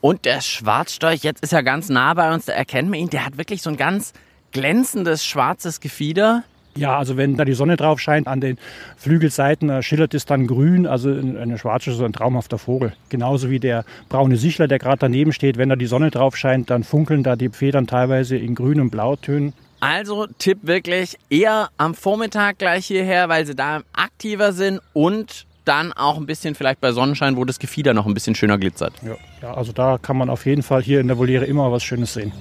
Und 0.03 0.27
der 0.27 0.43
Schwarzstorch, 0.43 1.23
jetzt 1.23 1.43
ist 1.43 1.55
er 1.55 1.63
ganz 1.63 1.89
nah 1.89 2.13
bei 2.13 2.35
uns, 2.35 2.47
da 2.47 2.53
erkennt 2.53 2.91
man 2.91 2.99
ihn, 2.99 3.09
der 3.09 3.25
hat 3.25 3.39
wirklich 3.39 3.63
so 3.63 3.71
ein 3.71 3.79
ganz 3.79 4.13
glänzendes 4.53 5.25
schwarzes 5.25 5.81
Gefieder. 5.81 6.45
Ja, 6.81 6.97
also 6.97 7.19
wenn 7.19 7.37
da 7.37 7.45
die 7.45 7.53
Sonne 7.53 7.77
drauf 7.77 8.01
scheint 8.01 8.27
an 8.27 8.41
den 8.41 8.57
Flügelseiten, 8.97 9.83
schillert 9.83 10.15
es 10.15 10.25
dann 10.25 10.47
grün. 10.47 10.87
Also 10.87 11.11
eine 11.11 11.59
Schwarze 11.59 11.91
ist 11.91 11.99
so 11.99 12.07
ein 12.07 12.15
traumhafter 12.15 12.57
Vogel. 12.57 12.95
Genauso 13.11 13.51
wie 13.51 13.61
der 13.61 13.85
braune 14.09 14.39
Sichler, 14.39 14.67
der 14.67 14.79
gerade 14.79 14.97
daneben 15.01 15.35
steht. 15.35 15.59
Wenn 15.59 15.69
da 15.69 15.77
die 15.77 15.85
Sonne 15.85 16.11
drauf 16.11 16.39
scheint, 16.39 16.71
dann 16.71 16.83
funkeln 16.83 17.23
da 17.23 17.37
die 17.37 17.51
Federn 17.51 17.87
teilweise 17.87 18.39
in 18.39 18.55
grün 18.55 18.81
und 18.81 18.89
blautönen. 18.89 19.53
Also 19.81 20.27
Tipp 20.39 20.61
wirklich 20.63 21.19
eher 21.29 21.69
am 21.77 21.93
Vormittag 21.95 22.57
gleich 22.57 22.87
hierher, 22.87 23.29
weil 23.29 23.45
sie 23.45 23.55
da 23.55 23.83
aktiver 23.93 24.55
sind 24.55 24.81
und 24.95 25.45
dann 25.67 25.93
auch 25.93 26.17
ein 26.17 26.25
bisschen 26.25 26.55
vielleicht 26.55 26.81
bei 26.81 26.93
Sonnenschein, 26.93 27.37
wo 27.37 27.45
das 27.45 27.59
Gefieder 27.59 27.93
noch 27.93 28.07
ein 28.07 28.15
bisschen 28.15 28.35
schöner 28.35 28.57
glitzert. 28.57 28.95
Ja, 29.03 29.17
ja 29.43 29.53
also 29.53 29.73
da 29.73 29.99
kann 29.99 30.17
man 30.17 30.31
auf 30.31 30.47
jeden 30.47 30.63
Fall 30.63 30.83
hier 30.83 31.01
in 31.01 31.09
der 31.09 31.19
Voliere 31.19 31.45
immer 31.45 31.71
was 31.71 31.83
Schönes 31.83 32.15
sehen. 32.15 32.33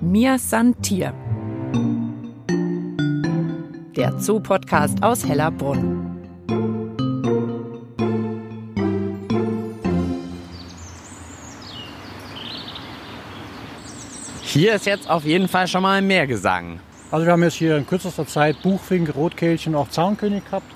Mir 0.00 0.38
Santier. 0.38 1.12
Der 3.96 4.18
Zoo-Podcast 4.18 5.02
aus 5.02 5.28
Hellerbrunn. 5.28 6.16
Hier 14.40 14.76
ist 14.76 14.86
jetzt 14.86 15.10
auf 15.10 15.26
jeden 15.26 15.46
Fall 15.46 15.68
schon 15.68 15.82
mal 15.82 16.00
mehr 16.00 16.26
Gesang. 16.26 16.80
Also 17.10 17.26
wir 17.26 17.32
haben 17.32 17.42
jetzt 17.42 17.56
hier 17.56 17.76
in 17.76 17.86
kürzester 17.86 18.26
Zeit 18.26 18.62
Buchfink, 18.62 19.14
Rotkehlchen, 19.14 19.74
auch 19.74 19.90
Zaunkönig 19.90 20.42
gehabt. 20.46 20.72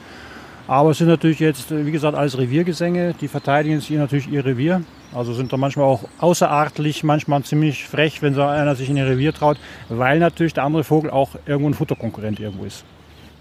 Aber 0.67 0.91
es 0.91 0.99
sind 0.99 1.09
natürlich 1.09 1.41
jetzt, 1.41 1.71
wie 1.71 1.91
gesagt, 1.91 2.19
alles 2.19 2.37
Reviergesänge. 2.37 3.15
Die 3.19 3.29
verteidigen 3.29 3.77
jetzt 3.77 3.87
hier 3.87 3.99
natürlich 3.99 4.29
ihr 4.29 4.45
Revier. 4.45 4.83
Also 5.15 5.33
sind 5.33 5.51
da 5.55 5.57
manchmal 5.57 5.87
auch 5.87 6.05
außerartlich, 6.19 7.03
manchmal 7.03 7.43
ziemlich 7.45 7.87
frech, 7.87 8.21
wenn 8.21 8.35
so 8.35 8.43
einer 8.43 8.75
sich 8.75 8.91
in 8.91 8.99
ihr 8.99 9.07
Revier 9.07 9.33
traut, 9.33 9.57
weil 9.89 10.19
natürlich 10.19 10.53
der 10.53 10.65
andere 10.65 10.85
Vogel 10.85 11.11
auch 11.11 11.31
irgendwo 11.47 11.71
ein 11.71 11.75
Futterkonkurrent 11.75 12.41
irgendwo 12.41 12.67
ist. 12.67 12.85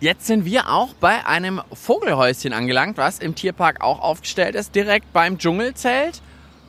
Jetzt 0.01 0.27
sind 0.27 0.43
wir 0.43 0.69
auch 0.69 0.93
bei 0.93 1.25
einem 1.25 1.61
Vogelhäuschen 1.71 2.51
angelangt, 2.51 2.97
was 2.97 3.19
im 3.19 3.33
Tierpark 3.33 3.81
auch 3.81 4.01
aufgestellt 4.01 4.53
ist, 4.55 4.75
direkt 4.75 5.11
beim 5.13 5.37
Dschungelzelt. 5.37 6.21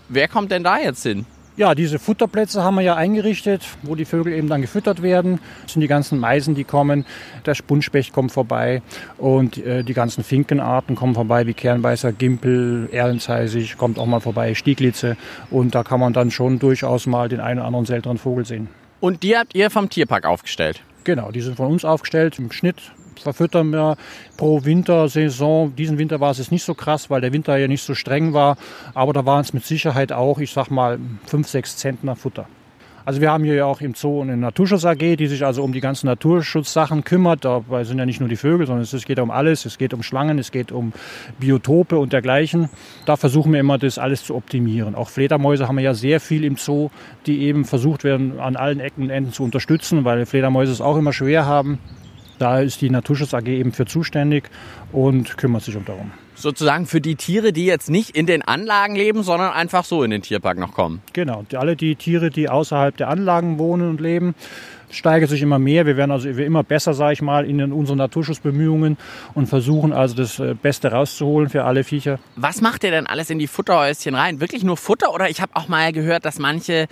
Wer 0.09 0.29
kommt 0.29 0.53
denn 0.53 0.63
da 0.63 0.79
jetzt 0.79 1.03
hin? 1.03 1.27
Ja, 1.57 1.75
diese 1.75 1.99
Futterplätze 1.99 2.63
haben 2.63 2.77
wir 2.77 2.83
ja 2.83 2.95
eingerichtet, 2.95 3.67
wo 3.83 3.95
die 3.95 4.05
Vögel 4.05 4.35
eben 4.35 4.47
dann 4.47 4.61
gefüttert 4.61 5.03
werden. 5.03 5.41
Das 5.63 5.73
sind 5.73 5.81
die 5.81 5.89
ganzen 5.89 6.21
Meisen, 6.21 6.55
die 6.55 6.65
kommen. 6.65 7.07
Der 7.47 7.55
Spundspecht 7.55 8.13
kommt 8.13 8.31
vorbei 8.31 8.83
und 9.17 9.57
äh, 9.57 9.83
die 9.83 9.95
ganzen 9.95 10.23
Finkenarten 10.23 10.95
kommen 10.95 11.15
vorbei, 11.15 11.47
wie 11.47 11.55
Kernbeißer, 11.55 12.13
Gimpel, 12.13 12.91
Erlenzeisig, 12.93 13.79
kommt 13.79 13.99
auch 13.99 14.07
mal 14.07 14.21
vorbei, 14.21 14.55
Stieglitze. 14.55 15.17
Und 15.51 15.75
da 15.75 15.83
kann 15.83 15.99
man 15.99 16.13
dann 16.13 16.31
schon 16.31 16.59
durchaus 16.59 17.07
mal 17.07 17.31
den 17.31 17.41
einen 17.41 17.59
oder 17.59 17.67
anderen 17.67 17.87
seltenen 17.87 18.19
Vogel 18.19 18.45
sehen. 18.45 18.69
Und 19.01 19.23
die 19.23 19.37
habt 19.37 19.55
ihr 19.55 19.71
vom 19.71 19.89
Tierpark 19.89 20.27
aufgestellt? 20.27 20.83
Genau, 21.05 21.31
die 21.31 21.41
sind 21.41 21.57
von 21.57 21.69
uns 21.69 21.87
aufgestellt. 21.87 22.39
Im 22.39 22.53
Schnitt 22.53 22.93
verfüttern 23.21 23.71
wir 23.71 23.97
pro 24.37 24.65
Wintersaison. 24.65 25.75
Diesen 25.77 25.99
Winter 25.99 26.21
war 26.21 26.31
es 26.31 26.51
nicht 26.51 26.65
so 26.65 26.75
krass, 26.75 27.11
weil 27.11 27.21
der 27.21 27.33
Winter 27.33 27.57
ja 27.57 27.69
nicht 27.69 27.83
so 27.83 27.95
streng 27.95 28.33
war. 28.33 28.57
Aber 28.95 29.13
da 29.13 29.27
waren 29.27 29.41
es 29.41 29.53
mit 29.53 29.65
Sicherheit 29.65 30.13
auch, 30.13 30.39
ich 30.39 30.53
sag 30.53 30.71
mal, 30.71 30.99
5, 31.27 31.49
6 31.49 31.77
Zentner 31.77 32.17
Futter. 32.17 32.47
Also 33.07 33.21
wir 33.21 33.31
haben 33.31 33.45
hier 33.45 33.55
ja 33.55 33.67
auch 33.67 33.81
im 33.83 33.95
Zoo 33.95 34.21
eine 34.21 34.37
Naturschutz 34.37 34.85
AG, 34.85 34.99
die 34.99 35.29
sich 35.29 35.47
also 35.47 35.63
um 35.63 35.73
die 35.73 35.81
ganzen 35.81 36.07
Naturschutzsachen 36.09 37.05
kümmert. 37.05 37.45
Dabei 37.45 37.85
sind 37.85 38.01
ja 38.01 38.05
nicht 38.05 38.19
nur 38.19 38.29
die 38.29 38.35
Vögel, 38.35 38.67
sondern 38.67 38.83
es 38.83 39.05
geht 39.05 39.21
um 39.21 39.31
alles. 39.31 39.65
Es 39.65 39.79
geht 39.79 39.95
um 39.95 40.03
Schlangen, 40.03 40.41
es 40.41 40.51
geht 40.51 40.73
um 40.73 40.93
Biotope 41.39 42.01
und 42.01 42.13
dergleichen. 42.13 42.69
Da 43.05 43.15
versuchen 43.15 43.53
wir 43.53 43.61
immer, 43.61 43.79
das 43.79 43.99
alles 43.99 44.25
zu 44.25 44.35
optimieren. 44.35 44.97
Auch 44.97 45.09
Fledermäuse 45.09 45.69
haben 45.69 45.77
wir 45.77 45.85
ja 45.85 45.95
sehr 45.95 46.19
viel 46.19 46.43
im 46.43 46.57
Zoo, 46.57 46.91
die 47.27 47.43
eben 47.43 47.65
versucht 47.65 48.03
werden, 48.03 48.41
an 48.41 48.57
allen 48.57 48.81
Ecken 48.81 49.05
und 49.05 49.11
Enden 49.11 49.33
zu 49.33 49.45
unterstützen, 49.45 50.05
weil 50.05 50.27
Fledermäuse 50.27 50.73
es 50.73 50.81
auch 50.81 50.97
immer 50.97 51.13
schwer 51.13 51.47
haben. 51.47 51.79
Da 52.39 52.61
ist 52.61 52.81
die 52.81 52.91
Naturschutz 52.91 53.35
AG 53.35 53.47
eben 53.47 53.73
für 53.73 53.87
zuständig 53.87 54.51
und 54.93 55.39
kümmert 55.39 55.63
sich 55.63 55.77
um 55.77 55.85
darum. 55.85 56.11
Sozusagen 56.35 56.87
für 56.87 57.01
die 57.01 57.15
Tiere, 57.15 57.53
die 57.53 57.65
jetzt 57.65 57.89
nicht 57.89 58.11
in 58.11 58.27
den 58.27 58.43
Anlagen 58.43 58.95
leben, 58.95 59.23
sondern 59.23 59.53
einfach 59.53 59.85
so 59.85 60.03
in 60.03 60.11
den 60.11 60.21
Tierpark 60.21 60.59
noch 60.59 60.75
kommen. 60.75 61.01
Genau, 61.15 61.45
alle 61.55 61.77
die 61.77 61.97
Tiere, 61.97 62.29
die 62.29 62.51
außerhalb 62.51 62.95
der 62.97 63.09
Anlagen 63.09 63.59
wohnen 63.59 63.89
und 63.89 64.03
leben, 64.03 64.35
steigert 64.91 65.31
sich 65.31 65.43
immer 65.43 65.59
mehr. 65.59 65.87
Wir 65.87 65.97
werden 65.97 66.11
also 66.11 66.29
immer 66.29 66.63
besser, 66.63 66.95
sage 66.95 67.15
ich 67.15 67.23
mal, 67.23 67.45
in 67.47 67.73
unseren 67.73 67.99
Naturschutzbemühungen 67.99 68.97
und 69.35 69.47
versuchen 69.47 69.93
also 69.93 70.15
das 70.15 70.39
äh, 70.39 70.55
Beste 70.55 70.93
rauszuholen 70.93 71.49
für 71.49 71.65
alle 71.65 71.85
Viecher. 71.85 72.19
Was 72.37 72.61
macht 72.61 72.85
ihr 72.85 72.91
denn 72.91 73.07
alles 73.07 73.31
in 73.31 73.39
die 73.39 73.47
Futterhäuschen 73.47 74.15
rein? 74.15 74.41
Wirklich 74.41 74.65
nur 74.65 74.77
Futter 74.77 75.13
oder 75.13 75.29
ich 75.31 75.41
habe 75.41 75.53
auch 75.55 75.69
mal 75.69 75.93
gehört, 75.93 76.25
dass 76.25 76.39
manche 76.39 76.87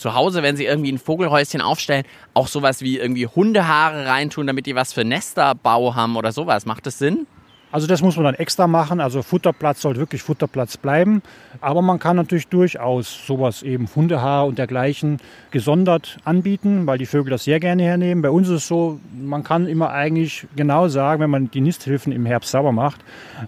zu 0.00 0.14
Hause, 0.14 0.42
wenn 0.42 0.56
sie 0.56 0.64
irgendwie 0.64 0.90
ein 0.90 0.98
Vogelhäuschen 0.98 1.60
aufstellen, 1.60 2.04
auch 2.32 2.48
sowas 2.48 2.80
wie 2.80 2.98
irgendwie 2.98 3.26
Hundehaare 3.26 4.06
reintun, 4.06 4.46
damit 4.46 4.64
die 4.64 4.74
was 4.74 4.94
für 4.94 5.04
Nesterbau 5.04 5.94
haben 5.94 6.16
oder 6.16 6.32
sowas. 6.32 6.64
Macht 6.64 6.86
das 6.86 6.98
Sinn? 6.98 7.26
Also 7.70 7.86
das 7.86 8.00
muss 8.00 8.16
man 8.16 8.24
dann 8.24 8.34
extra 8.34 8.66
machen. 8.66 9.00
Also 9.00 9.22
Futterplatz 9.22 9.82
soll 9.82 9.96
wirklich 9.96 10.22
Futterplatz 10.22 10.78
bleiben. 10.78 11.22
Aber 11.60 11.82
man 11.82 11.98
kann 11.98 12.16
natürlich 12.16 12.48
durchaus 12.48 13.26
sowas 13.26 13.62
eben 13.62 13.88
Hundehaar 13.94 14.46
und 14.46 14.58
dergleichen 14.58 15.18
gesondert 15.50 16.18
anbieten, 16.24 16.86
weil 16.86 16.98
die 16.98 17.06
Vögel 17.06 17.30
das 17.30 17.44
sehr 17.44 17.60
gerne 17.60 17.82
hernehmen. 17.82 18.22
Bei 18.22 18.30
uns 18.30 18.48
ist 18.48 18.54
es 18.54 18.68
so, 18.68 18.98
man 19.20 19.44
kann 19.44 19.66
immer 19.66 19.90
eigentlich 19.90 20.46
genau 20.56 20.88
sagen, 20.88 21.20
wenn 21.20 21.30
man 21.30 21.50
die 21.50 21.60
Nisthilfen 21.60 22.12
im 22.12 22.24
Herbst 22.24 22.50
sauber 22.50 22.72
macht, 22.72 23.00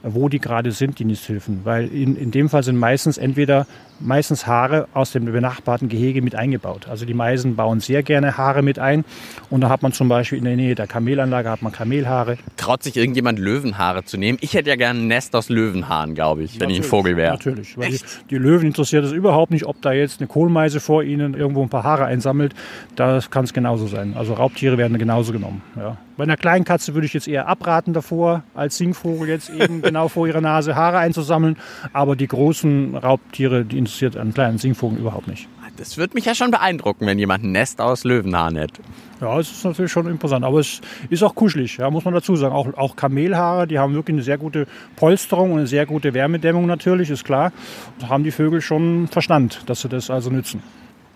wo 0.03 0.29
die 0.29 0.41
gerade 0.41 0.73
sind, 0.73 0.99
die 0.99 1.05
Nisthilfen. 1.05 1.61
Weil 1.65 1.89
in, 1.89 2.17
in 2.17 2.31
dem 2.31 2.49
Fall 2.49 2.63
sind 2.63 2.77
meistens 2.77 3.19
entweder 3.19 3.67
meistens 4.03 4.47
Haare 4.47 4.89
aus 4.95 5.13
dem 5.13 5.25
benachbarten 5.25 5.89
Gehege 5.89 6.23
mit 6.23 6.35
eingebaut. 6.35 6.89
Also 6.89 7.05
die 7.05 7.15
Meisen 7.15 7.57
bauen 7.57 7.81
sehr 7.81 8.03
gerne 8.03 8.37
Haare 8.37 8.63
mit 8.63 8.79
ein. 8.79 9.05
Und 9.51 9.61
da 9.63 9.69
hat 9.69 9.83
man 9.83 9.93
zum 9.93 10.09
Beispiel 10.09 10.39
in 10.39 10.45
der 10.45 10.57
Nähe 10.57 10.75
der 10.75 10.87
Kamelanlage 10.87 11.49
hat 11.49 11.63
man 11.63 11.73
Kamelhaare. 11.73 12.39
Traut 12.57 12.83
sich 12.83 12.97
irgendjemand 12.97 13.39
Löwenhaare 13.39 14.05
zu 14.05 14.17
nehmen? 14.17 14.39
Ich 14.41 14.55
hätte 14.55 14.71
ja 14.71 14.77
gerne 14.77 15.01
ein 15.01 15.07
Nest 15.07 15.35
aus 15.35 15.49
Löwenhaaren, 15.49 16.15
glaube 16.15 16.43
ich, 16.43 16.55
wenn 16.55 16.69
natürlich, 16.69 16.79
ich 16.81 16.87
ein 16.87 16.91
Vogel 16.91 17.17
wäre. 17.17 17.33
Natürlich. 17.33 17.79
Weil 17.79 17.93
die, 18.03 18.35
die, 18.35 18.39
Löwen 18.39 18.67
interessiert 18.67 19.05
es 19.05 19.13
überhaupt 19.13 19.51
nicht, 19.51 19.67
ob 19.67 19.81
da 19.83 19.93
jetzt 19.93 20.21
eine 20.21 20.29
Kohlmeise 20.29 20.81
vor 20.81 21.03
ihnen 21.03 21.35
irgendwo 21.35 21.63
ein 21.63 21.69
paar 21.69 21.85
Haare 21.85 22.05
einsammelt. 22.05 22.55
Das 22.97 23.31
kann 23.31 23.45
es 23.45 23.53
genauso 23.53 23.87
sein. 23.87 24.15
Also 24.17 24.35
Raubtiere 24.35 24.79
werden 24.79 24.99
genauso 24.99 25.33
genommen. 25.33 25.63
Ja. 25.77 25.97
Bei 26.17 26.25
einer 26.25 26.37
kleinen 26.37 26.65
Katze 26.65 26.95
würde 26.95 27.07
ich 27.07 27.15
jetzt 27.15 27.29
eher 27.29 27.49
abraten 27.49 27.93
davor, 27.93 28.43
als 28.55 28.77
Singvogel 28.77 29.29
jetzt 29.29 29.51
eben 29.51 29.83
genau 29.83 30.09
vor 30.09 30.27
ihrer 30.27 30.41
Nase 30.41 30.75
Haare 30.75 30.99
einzusammeln. 30.99 31.57
Aber 31.93 32.17
die 32.17 32.29
großen 32.29 32.97
Raubtiere, 32.97 33.65
die 33.65 33.79
interessiert 33.79 34.17
einen 34.17 34.35
kleinen 34.35 34.59
Singvogel 34.59 34.99
überhaupt 34.99 35.29
nicht. 35.29 35.49
Das 35.77 35.97
würde 35.97 36.15
mich 36.15 36.25
ja 36.25 36.35
schon 36.35 36.51
beeindrucken, 36.51 37.07
wenn 37.07 37.19
jemand 37.19 37.45
ein 37.45 37.53
Nest 37.53 37.81
aus 37.81 38.05
Löwenhaaren 38.05 38.57
hätte. 38.57 38.83
Ja, 39.21 39.39
es 39.39 39.51
ist 39.51 39.65
natürlich 39.65 39.91
schon 39.91 40.07
imposant, 40.07 40.45
aber 40.45 40.59
es 40.59 40.81
ist 41.09 41.23
auch 41.23 41.35
kuschelig, 41.35 41.79
ja, 41.79 41.91
muss 41.91 42.05
man 42.05 42.13
dazu 42.13 42.37
sagen. 42.37 42.55
Auch, 42.55 42.75
auch 42.75 42.97
Kamelhaare, 42.97 43.67
die 43.67 43.79
haben 43.79 43.95
wirklich 43.95 44.15
eine 44.15 44.23
sehr 44.23 44.37
gute 44.37 44.67
Polsterung 44.97 45.53
und 45.53 45.59
eine 45.59 45.67
sehr 45.67 45.87
gute 45.87 46.13
Wärmedämmung 46.13 46.67
natürlich, 46.67 47.09
ist 47.09 47.25
klar. 47.25 47.53
Da 48.01 48.09
haben 48.09 48.25
die 48.25 48.33
Vögel 48.33 48.61
schon 48.61 49.09
Verstand, 49.09 49.63
dass 49.67 49.81
sie 49.81 49.89
das 49.89 50.11
also 50.11 50.31
nützen. 50.31 50.63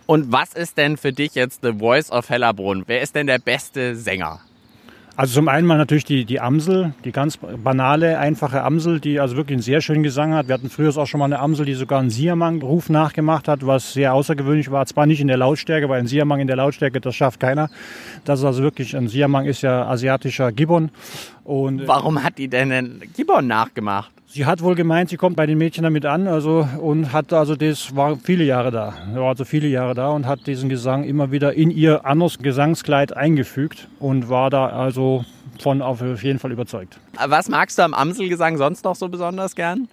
Und 0.06 0.30
was 0.30 0.52
ist 0.54 0.78
denn 0.78 0.96
für 0.96 1.12
dich 1.12 1.34
jetzt 1.34 1.62
The 1.62 1.72
Voice 1.72 2.10
of 2.10 2.30
Hellerbrunn? 2.30 2.84
Wer 2.86 3.02
ist 3.02 3.16
denn 3.16 3.26
der 3.26 3.40
beste 3.40 3.96
Sänger? 3.96 4.40
Also 5.18 5.32
zum 5.32 5.48
einen 5.48 5.66
mal 5.66 5.78
natürlich 5.78 6.04
die, 6.04 6.26
die 6.26 6.40
Amsel, 6.40 6.92
die 7.06 7.10
ganz 7.10 7.38
banale, 7.38 8.18
einfache 8.18 8.62
Amsel, 8.62 9.00
die 9.00 9.18
also 9.18 9.36
wirklich 9.36 9.54
einen 9.54 9.62
sehr 9.62 9.80
schönen 9.80 10.02
Gesang 10.02 10.34
hat. 10.34 10.48
Wir 10.48 10.54
hatten 10.54 10.68
früher 10.68 10.94
auch 10.94 11.06
schon 11.06 11.20
mal 11.20 11.24
eine 11.24 11.38
Amsel, 11.38 11.64
die 11.64 11.72
sogar 11.72 12.00
einen 12.00 12.10
Siamang-Ruf 12.10 12.90
nachgemacht 12.90 13.48
hat, 13.48 13.66
was 13.66 13.94
sehr 13.94 14.12
außergewöhnlich 14.12 14.70
war. 14.70 14.84
Zwar 14.84 15.06
nicht 15.06 15.22
in 15.22 15.28
der 15.28 15.38
Lautstärke, 15.38 15.88
weil 15.88 16.00
ein 16.00 16.06
Siamang 16.06 16.40
in 16.40 16.46
der 16.46 16.56
Lautstärke, 16.56 17.00
das 17.00 17.16
schafft 17.16 17.40
keiner. 17.40 17.70
Das 18.26 18.40
ist 18.40 18.44
also 18.44 18.62
wirklich, 18.62 18.94
ein 18.94 19.08
Siamang 19.08 19.46
ist 19.46 19.62
ja 19.62 19.86
asiatischer 19.86 20.52
Gibbon. 20.52 20.90
Und 21.44 21.80
äh, 21.80 21.88
Warum 21.88 22.22
hat 22.22 22.36
die 22.36 22.48
denn 22.48 22.70
einen 22.70 23.02
Gibbon 23.16 23.46
nachgemacht? 23.46 24.10
Sie 24.28 24.44
hat 24.44 24.60
wohl 24.60 24.74
gemeint, 24.74 25.08
sie 25.08 25.16
kommt 25.16 25.36
bei 25.36 25.46
den 25.46 25.56
Mädchen 25.56 25.84
damit 25.84 26.04
an, 26.04 26.26
also 26.26 26.68
und 26.80 27.12
hat 27.12 27.32
also 27.32 27.54
das 27.54 27.94
war 27.94 28.16
viele 28.16 28.44
Jahre 28.44 28.70
da, 28.72 28.92
war 29.14 29.28
also 29.28 29.44
viele 29.44 29.68
Jahre 29.68 29.94
da 29.94 30.10
und 30.10 30.26
hat 30.26 30.46
diesen 30.46 30.68
Gesang 30.68 31.04
immer 31.04 31.30
wieder 31.30 31.54
in 31.54 31.70
ihr 31.70 32.04
anderes 32.04 32.38
Gesangskleid 32.38 33.16
eingefügt 33.16 33.88
und 34.00 34.28
war 34.28 34.50
da 34.50 34.66
also 34.66 35.24
von 35.60 35.80
auf 35.80 36.02
jeden 36.22 36.38
Fall 36.38 36.52
überzeugt. 36.52 36.98
Was 37.24 37.48
magst 37.48 37.78
du 37.78 37.82
am 37.82 37.94
Amselgesang 37.94 38.56
sonst 38.58 38.84
noch 38.84 38.96
so 38.96 39.08
besonders 39.08 39.54
gern? 39.54 39.88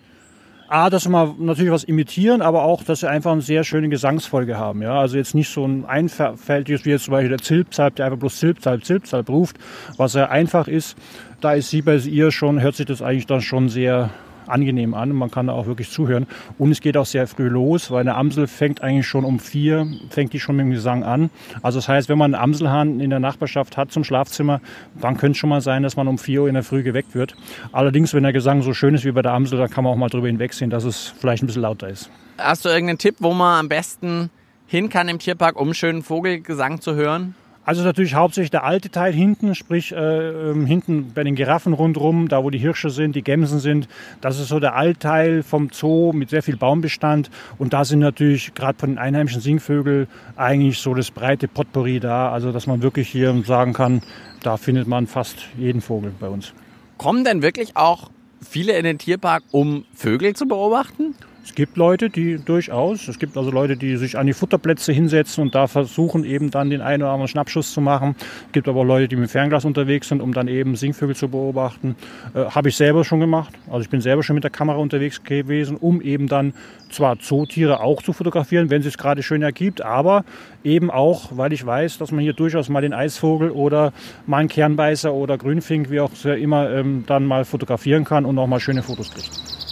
A, 0.74 0.90
dass 0.90 1.08
wir 1.08 1.36
natürlich 1.38 1.72
was 1.72 1.84
imitieren, 1.84 2.42
aber 2.42 2.64
auch, 2.64 2.84
dass 2.84 3.02
sie 3.02 3.08
einfach 3.08 3.32
eine 3.32 3.44
sehr 3.44 3.64
schöne 3.64 3.90
Gesangsfolge 3.90 4.58
haben. 4.58 4.82
Ja? 4.82 5.00
Also 5.00 5.18
jetzt 5.18 5.36
nicht 5.36 5.50
so 5.50 5.64
ein 5.64 5.86
einfältiges, 5.86 6.84
wie 6.84 6.90
jetzt 6.90 7.04
zum 7.04 7.12
Beispiel 7.12 7.30
der 7.30 7.38
Zilpzalp, 7.38 7.96
der 7.96 8.08
einfach 8.08 8.18
bloß 8.18 8.40
Zilpzalp, 8.40 8.84
Zilpzalp 8.84 9.30
ruft, 9.30 9.58
was 9.98 10.14
sehr 10.14 10.32
einfach 10.32 10.68
ist. 10.68 10.98
Da 11.42 11.54
ist 11.54 11.70
sie 11.70 11.84
bei 11.84 11.98
ihr 11.98 12.32
schon, 12.32 12.60
hört 12.60 12.76
sich 12.76 12.88
das 12.88 13.04
eigentlich 13.04 13.28
dann 13.28 13.42
schon 13.42 13.70
sehr 13.70 14.10
angenehm 14.48 14.94
an. 14.94 15.12
Man 15.12 15.32
kann 15.32 15.48
da 15.48 15.54
auch 15.54 15.66
wirklich 15.66 15.90
zuhören. 15.90 16.28
Und 16.58 16.72
es 16.72 16.82
geht 16.82 16.98
auch 16.98 17.06
sehr 17.06 17.28
früh 17.28 17.48
los, 17.48 17.92
weil 17.92 18.02
eine 18.02 18.16
Amsel 18.16 18.48
fängt 18.48 18.82
eigentlich 18.82 19.08
schon 19.08 19.26
um 19.26 19.40
vier, 19.40 19.88
fängt 20.10 20.34
die 20.34 20.40
schon 20.40 20.56
mit 20.56 20.66
dem 20.66 20.72
Gesang 20.72 21.04
an. 21.04 21.30
Also 21.62 21.80
das 21.80 21.88
heißt, 21.88 22.10
wenn 22.10 22.18
man 22.18 22.34
einen 22.34 22.44
Amselhahn 22.44 23.00
in 23.00 23.10
der 23.10 23.20
Nachbarschaft 23.20 23.78
hat 23.78 23.92
zum 23.92 24.04
Schlafzimmer, 24.04 24.62
dann 25.00 25.18
könnte 25.18 25.34
es 25.34 25.38
schon 25.38 25.50
mal 25.50 25.62
sein, 25.62 25.84
dass 25.84 25.96
man 25.96 26.08
um 26.08 26.18
vier 26.18 26.44
Uhr 26.44 26.48
in 26.48 26.54
der 26.54 26.64
Früh 26.64 26.84
geweckt 26.84 27.16
wird. 27.16 27.36
Allerdings, 27.72 28.14
wenn 28.14 28.24
der 28.24 28.34
Gesang 28.34 28.62
so 28.62 28.74
schön 28.74 28.96
ist 28.96 29.06
wie 29.06 29.12
bei 29.12 29.22
der 29.22 29.34
Amsel, 29.34 29.60
dann 29.60 29.70
kann 29.70 29.84
man 29.84 29.94
auch 29.94 29.98
mal 29.98 30.10
drüber 30.10 30.28
hinwegsehen, 30.28 30.70
dass 30.70 30.84
es 30.84 31.14
vielleicht 31.20 31.44
ein 31.44 31.48
bisschen 31.48 31.62
lauter 31.62 31.90
ist. 31.90 32.10
Hast 32.38 32.66
du 32.66 32.70
irgendeinen 32.70 32.98
Tipp, 32.98 33.16
wo 33.20 33.34
man 33.34 33.60
am 33.60 33.70
besten 33.70 34.30
hin 34.66 34.90
kann 34.90 35.08
im 35.08 35.20
Tierpark, 35.20 35.60
um 35.60 35.74
schönen 35.74 36.04
Vogelgesang 36.04 36.82
zu 36.82 36.96
hören? 36.96 37.36
Also 37.66 37.84
natürlich 37.84 38.14
hauptsächlich 38.14 38.52
der 38.52 38.66
alte 38.66 38.90
Teil 38.90 39.14
hinten, 39.14 39.56
sprich 39.56 39.94
äh, 39.94 39.96
ähm, 39.96 40.66
hinten 40.66 41.14
bei 41.14 41.24
den 41.24 41.36
Giraffen 41.36 41.72
rundherum, 41.72 42.28
da 42.28 42.44
wo 42.44 42.50
die 42.50 42.58
Hirsche 42.58 42.90
sind, 42.90 43.16
die 43.16 43.22
Gämsen 43.22 43.60
sind. 43.60 43.88
Das 44.20 44.38
ist 44.40 44.50
so 44.50 44.60
der 44.60 44.76
Altteil 44.76 45.44
vom 45.44 45.70
Zoo 45.72 46.12
mit 46.12 46.30
sehr 46.30 46.44
viel 46.44 46.58
Baumbestand. 46.58 47.30
Und 47.58 47.72
da 47.72 47.86
sind 47.86 48.00
natürlich 48.00 48.54
gerade 48.54 48.78
von 48.78 48.90
den 48.90 48.98
einheimischen 48.98 49.40
Singvögeln 49.40 50.08
eigentlich 50.36 50.80
so 50.80 50.94
das 50.94 51.12
breite 51.12 51.48
Potpourri 51.48 52.02
da. 52.02 52.32
Also 52.32 52.52
dass 52.52 52.68
man 52.68 52.82
wirklich 52.82 53.08
hier 53.08 53.34
sagen 53.46 53.72
kann, 53.72 54.02
da 54.42 54.58
findet 54.58 54.88
man 54.88 55.08
fast 55.08 55.38
jeden 55.58 55.80
Vogel 55.80 56.12
bei 56.20 56.28
uns. 56.28 56.54
Kommen 56.98 57.24
denn 57.24 57.42
wirklich 57.42 57.78
auch 57.78 58.10
viele 58.42 58.74
in 58.74 58.84
den 58.84 58.98
Tierpark, 58.98 59.44
um 59.52 59.86
Vögel 59.94 60.36
zu 60.36 60.48
beobachten? 60.48 61.16
Es 61.46 61.56
gibt 61.56 61.76
Leute, 61.76 62.10
die 62.10 62.38
durchaus, 62.38 63.10
es 63.10 63.20
gibt 63.20 63.36
also 63.36 63.52
Leute, 63.52 63.76
die 63.76 63.98
sich 63.98 64.18
an 64.18 64.28
die 64.28 64.34
Futterplätze 64.34 64.94
hinsetzen 64.94 65.44
und 65.44 65.54
da 65.54 65.68
versuchen 65.68 66.24
eben 66.24 66.52
dann 66.52 66.70
den 66.70 66.80
einen 66.80 67.04
oder 67.04 67.12
anderen 67.12 67.28
Schnappschuss 67.28 67.74
zu 67.74 67.82
machen. 67.82 68.16
Es 68.48 68.54
gibt 68.54 68.70
aber 68.70 68.86
Leute, 68.86 69.10
die 69.10 69.18
mit 69.18 69.30
Fernglas 69.30 69.66
unterwegs 69.66 70.08
sind, 70.08 70.22
um 70.22 70.34
dann 70.34 70.48
eben 70.48 70.78
Singvögel 70.78 71.18
zu 71.18 71.28
beobachten. 71.28 71.98
Äh, 72.34 72.46
Habe 72.46 72.70
ich 72.70 72.78
selber 72.78 73.04
schon 73.04 73.20
gemacht. 73.20 73.54
Also 73.68 73.82
ich 73.82 73.90
bin 73.90 74.00
selber 74.00 74.24
schon 74.24 74.36
mit 74.36 74.46
der 74.46 74.52
Kamera 74.52 74.78
unterwegs 74.78 75.22
gewesen, 75.22 75.76
um 75.76 76.02
eben 76.02 76.30
dann 76.30 76.54
zwar 76.90 77.20
Zootiere 77.20 77.82
auch 77.82 78.02
zu 78.02 78.14
fotografieren, 78.14 78.70
wenn 78.70 78.80
es 78.80 78.86
sich 78.86 78.98
gerade 78.98 79.22
schön 79.22 79.42
ergibt, 79.42 79.82
aber 79.82 80.24
eben 80.64 80.90
auch, 80.90 81.36
weil 81.36 81.52
ich 81.52 81.66
weiß, 81.66 81.98
dass 81.98 82.12
man 82.12 82.22
hier 82.22 82.34
durchaus 82.34 82.70
mal 82.70 82.82
den 82.82 82.94
Eisvogel 82.94 83.52
oder 83.52 83.92
mal 84.28 84.38
einen 84.38 84.50
Kernbeißer 84.50 85.14
oder 85.14 85.38
Grünfink, 85.38 85.90
wie 85.90 86.00
auch 86.00 86.12
immer, 86.24 86.72
ähm, 86.72 87.04
dann 87.06 87.26
mal 87.26 87.44
fotografieren 87.44 88.06
kann 88.06 88.24
und 88.24 88.38
auch 88.40 88.48
mal 88.48 88.62
schöne 88.62 88.82
Fotos 88.82 89.12
kriegt. 89.12 89.63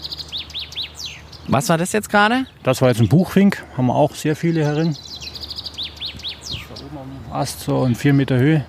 Was 1.51 1.67
war 1.67 1.77
das 1.77 1.91
jetzt 1.91 2.09
gerade? 2.09 2.45
Das 2.63 2.81
war 2.81 2.87
jetzt 2.87 3.01
ein 3.01 3.09
Buchfink, 3.09 3.61
haben 3.75 3.87
wir 3.87 3.95
auch 3.95 4.15
sehr 4.15 4.37
viele 4.37 4.63
herin. 4.63 4.95
Da 4.95 6.85
oben 6.85 6.97
am 6.97 7.33
Ast 7.33 7.59
so 7.59 7.83
in 7.83 7.93
vier 7.93 8.13
Meter 8.13 8.37
Höhe. 8.37 8.65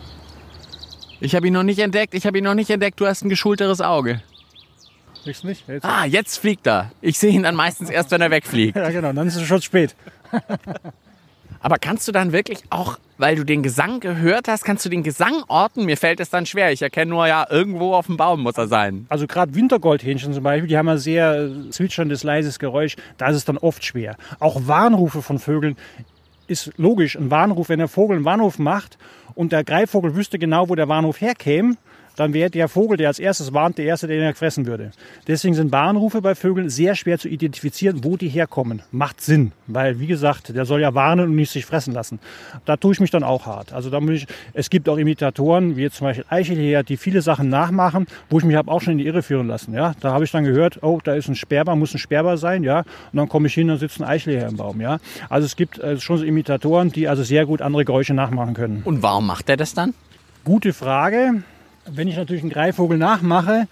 Ich 1.20 1.36
habe 1.36 1.46
ihn 1.46 1.52
noch 1.52 1.62
nicht 1.62 1.78
entdeckt, 1.78 2.12
ich 2.12 2.26
habe 2.26 2.38
ihn 2.38 2.44
noch 2.44 2.54
nicht 2.54 2.70
entdeckt, 2.70 2.98
du 2.98 3.06
hast 3.06 3.24
ein 3.24 3.28
geschulteres 3.28 3.80
Auge. 3.80 4.20
Du 5.24 5.30
nicht? 5.46 5.68
Jetzt. 5.68 5.84
Ah, 5.84 6.06
jetzt 6.06 6.38
fliegt 6.38 6.66
er. 6.66 6.90
Ich 7.00 7.20
sehe 7.20 7.30
ihn 7.30 7.44
dann 7.44 7.54
meistens 7.54 7.88
erst, 7.88 8.10
wenn 8.10 8.20
er 8.20 8.32
wegfliegt. 8.32 8.74
ja, 8.76 8.90
genau, 8.90 9.12
dann 9.12 9.28
ist 9.28 9.36
es 9.36 9.46
schon 9.46 9.62
spät. 9.62 9.94
Aber 11.62 11.76
kannst 11.78 12.08
du 12.08 12.12
dann 12.12 12.32
wirklich 12.32 12.64
auch, 12.70 12.98
weil 13.18 13.36
du 13.36 13.44
den 13.44 13.62
Gesang 13.62 14.00
gehört 14.00 14.48
hast, 14.48 14.64
kannst 14.64 14.84
du 14.84 14.88
den 14.88 15.04
Gesang 15.04 15.44
orten? 15.46 15.84
Mir 15.84 15.96
fällt 15.96 16.18
es 16.18 16.28
dann 16.28 16.44
schwer. 16.44 16.72
Ich 16.72 16.82
erkenne 16.82 17.10
nur, 17.10 17.26
ja, 17.28 17.46
irgendwo 17.48 17.94
auf 17.94 18.06
dem 18.06 18.16
Baum 18.16 18.42
muss 18.42 18.58
er 18.58 18.66
sein. 18.66 19.06
Also 19.08 19.28
gerade 19.28 19.54
Wintergoldhähnchen 19.54 20.34
zum 20.34 20.42
Beispiel, 20.42 20.68
die 20.68 20.76
haben 20.76 20.88
ein 20.88 20.98
sehr 20.98 21.48
zwitscherndes, 21.70 22.24
leises 22.24 22.58
Geräusch. 22.58 22.96
Da 23.16 23.28
ist 23.28 23.36
es 23.36 23.44
dann 23.44 23.58
oft 23.58 23.84
schwer. 23.84 24.16
Auch 24.40 24.66
Warnrufe 24.66 25.22
von 25.22 25.38
Vögeln 25.38 25.76
ist 26.48 26.72
logisch. 26.76 27.16
Ein 27.16 27.30
Warnruf, 27.30 27.68
wenn 27.68 27.78
der 27.78 27.88
Vogel 27.88 28.16
einen 28.16 28.24
Warnruf 28.24 28.58
macht 28.58 28.98
und 29.34 29.52
der 29.52 29.62
Greifvogel 29.62 30.16
wüsste 30.16 30.40
genau, 30.40 30.68
wo 30.68 30.74
der 30.74 30.88
Warnruf 30.88 31.20
herkäme, 31.20 31.76
dann 32.16 32.34
wäre 32.34 32.50
der 32.50 32.68
Vogel, 32.68 32.96
der 32.96 33.08
als 33.08 33.18
erstes 33.18 33.52
warnt, 33.52 33.78
der 33.78 33.86
erste, 33.86 34.06
der 34.06 34.28
ihn 34.28 34.34
fressen 34.34 34.66
würde. 34.66 34.90
Deswegen 35.26 35.54
sind 35.54 35.72
Warnrufe 35.72 36.20
bei 36.20 36.34
Vögeln 36.34 36.68
sehr 36.68 36.94
schwer 36.94 37.18
zu 37.18 37.28
identifizieren, 37.28 38.04
wo 38.04 38.16
die 38.16 38.28
herkommen. 38.28 38.82
Macht 38.90 39.20
Sinn, 39.20 39.52
weil 39.66 39.98
wie 40.00 40.06
gesagt, 40.06 40.54
der 40.54 40.64
soll 40.64 40.80
ja 40.80 40.94
warnen 40.94 41.28
und 41.28 41.34
nicht 41.34 41.50
sich 41.50 41.66
fressen 41.66 41.92
lassen. 41.92 42.18
Da 42.64 42.76
tue 42.76 42.92
ich 42.92 43.00
mich 43.00 43.10
dann 43.10 43.22
auch 43.22 43.46
hart. 43.46 43.72
Also 43.72 43.90
da 43.90 44.00
muss 44.00 44.12
ich, 44.12 44.26
es 44.52 44.70
gibt 44.70 44.88
auch 44.88 44.98
Imitatoren, 44.98 45.76
wie 45.76 45.82
jetzt 45.82 45.96
zum 45.96 46.06
Beispiel 46.06 46.24
Eichelheer, 46.28 46.82
die 46.82 46.96
viele 46.96 47.22
Sachen 47.22 47.48
nachmachen, 47.48 48.06
wo 48.30 48.38
ich 48.38 48.44
mich 48.44 48.56
habe 48.56 48.70
auch 48.70 48.80
schon 48.80 48.92
in 48.92 48.98
die 48.98 49.06
Irre 49.06 49.22
führen 49.22 49.48
lassen. 49.48 49.74
Ja, 49.74 49.94
da 50.00 50.12
habe 50.12 50.24
ich 50.24 50.30
dann 50.30 50.44
gehört, 50.44 50.82
oh, 50.82 51.00
da 51.02 51.14
ist 51.14 51.28
ein 51.28 51.34
Sperber, 51.34 51.76
muss 51.76 51.94
ein 51.94 51.98
Sperber 51.98 52.36
sein, 52.36 52.62
ja, 52.64 52.80
und 52.80 53.16
dann 53.16 53.28
komme 53.28 53.46
ich 53.48 53.54
hin, 53.54 53.68
dann 53.68 53.78
sitzt 53.78 54.00
ein 54.00 54.04
Eichelheer 54.04 54.48
im 54.48 54.56
Baum, 54.56 54.80
ja. 54.80 54.98
Also 55.28 55.46
es 55.46 55.56
gibt 55.56 55.78
äh, 55.78 55.98
schon 55.98 56.18
so 56.18 56.24
Imitatoren, 56.24 56.90
die 56.90 57.08
also 57.08 57.22
sehr 57.22 57.46
gut 57.46 57.62
andere 57.62 57.84
Geräusche 57.84 58.14
nachmachen 58.14 58.54
können. 58.54 58.82
Und 58.84 59.02
warum 59.02 59.26
macht 59.26 59.48
er 59.48 59.56
das 59.56 59.74
dann? 59.74 59.94
Gute 60.44 60.72
Frage. 60.72 61.42
Wenn 61.86 62.08
ich 62.08 62.16
natürlich 62.16 62.42
einen 62.42 62.52
Greifvogel 62.52 62.98
nachmache, 62.98 63.66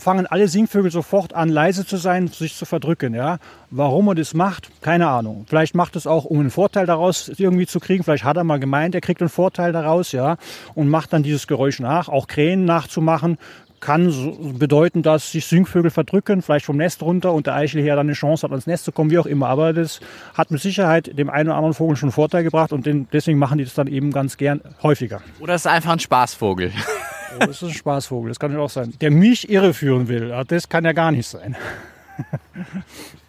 fangen 0.00 0.26
alle 0.26 0.48
Singvögel 0.48 0.90
sofort 0.90 1.34
an, 1.34 1.48
leise 1.48 1.84
zu 1.84 1.96
sein, 1.96 2.28
sich 2.28 2.54
zu 2.54 2.64
verdrücken. 2.64 3.14
Ja? 3.14 3.38
Warum 3.70 4.08
er 4.08 4.14
das 4.14 4.34
macht, 4.34 4.70
keine 4.80 5.08
Ahnung. 5.08 5.44
Vielleicht 5.48 5.74
macht 5.74 5.96
es 5.96 6.06
auch, 6.06 6.24
um 6.24 6.40
einen 6.40 6.50
Vorteil 6.50 6.86
daraus 6.86 7.30
irgendwie 7.36 7.66
zu 7.66 7.80
kriegen. 7.80 8.04
Vielleicht 8.04 8.24
hat 8.24 8.36
er 8.36 8.44
mal 8.44 8.60
gemeint, 8.60 8.94
er 8.94 9.00
kriegt 9.00 9.20
einen 9.20 9.28
Vorteil 9.28 9.72
daraus, 9.72 10.12
ja, 10.12 10.36
und 10.74 10.88
macht 10.88 11.12
dann 11.12 11.22
dieses 11.22 11.46
Geräusch 11.46 11.80
nach. 11.80 12.08
Auch 12.08 12.26
Krähen 12.26 12.64
nachzumachen, 12.64 13.38
kann 13.80 14.10
so 14.10 14.36
bedeuten, 14.58 15.02
dass 15.02 15.32
sich 15.32 15.46
Singvögel 15.46 15.90
verdrücken, 15.90 16.42
vielleicht 16.42 16.66
vom 16.66 16.76
Nest 16.76 17.02
runter 17.02 17.32
und 17.32 17.46
der 17.46 17.54
Eichel 17.54 17.84
dann 17.84 17.98
eine 18.00 18.12
Chance 18.12 18.42
hat, 18.42 18.50
ans 18.50 18.66
Nest 18.66 18.84
zu 18.84 18.92
kommen, 18.92 19.10
wie 19.10 19.18
auch 19.18 19.26
immer. 19.26 19.48
Aber 19.48 19.72
das 19.72 20.00
hat 20.34 20.50
mit 20.50 20.60
Sicherheit 20.60 21.16
dem 21.16 21.30
einen 21.30 21.48
oder 21.48 21.56
anderen 21.56 21.74
Vogel 21.74 21.96
schon 21.96 22.10
Vorteil 22.10 22.42
gebracht 22.42 22.72
und 22.72 22.88
deswegen 23.12 23.38
machen 23.38 23.58
die 23.58 23.64
das 23.64 23.74
dann 23.74 23.86
eben 23.86 24.10
ganz 24.10 24.36
gern 24.36 24.60
häufiger. 24.82 25.20
Oder 25.38 25.54
ist 25.54 25.62
es 25.62 25.66
einfach 25.66 25.92
ein 25.92 26.00
Spaßvogel? 26.00 26.72
Oh, 27.34 27.38
das 27.40 27.50
ist 27.50 27.62
ein 27.62 27.70
Spaßvogel, 27.70 28.30
das 28.30 28.38
kann 28.38 28.52
ja 28.52 28.58
auch 28.58 28.70
sein. 28.70 28.94
Der 29.00 29.10
mich 29.10 29.48
irreführen 29.48 30.08
will, 30.08 30.34
das 30.48 30.68
kann 30.68 30.84
ja 30.84 30.92
gar 30.92 31.12
nicht 31.12 31.26
sein. 31.26 31.56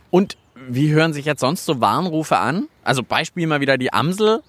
Und 0.10 0.38
wie 0.68 0.92
hören 0.92 1.14
sich 1.14 1.26
jetzt 1.26 1.42
sonst 1.42 1.66
so 1.66 1.82
Warnrufe 1.82 2.38
an? 2.38 2.68
Also 2.84 3.04
Beispiel 3.04 3.48
mal 3.48 3.62
wieder 3.62 3.78
die 3.78 3.94
Amsel. 3.94 4.42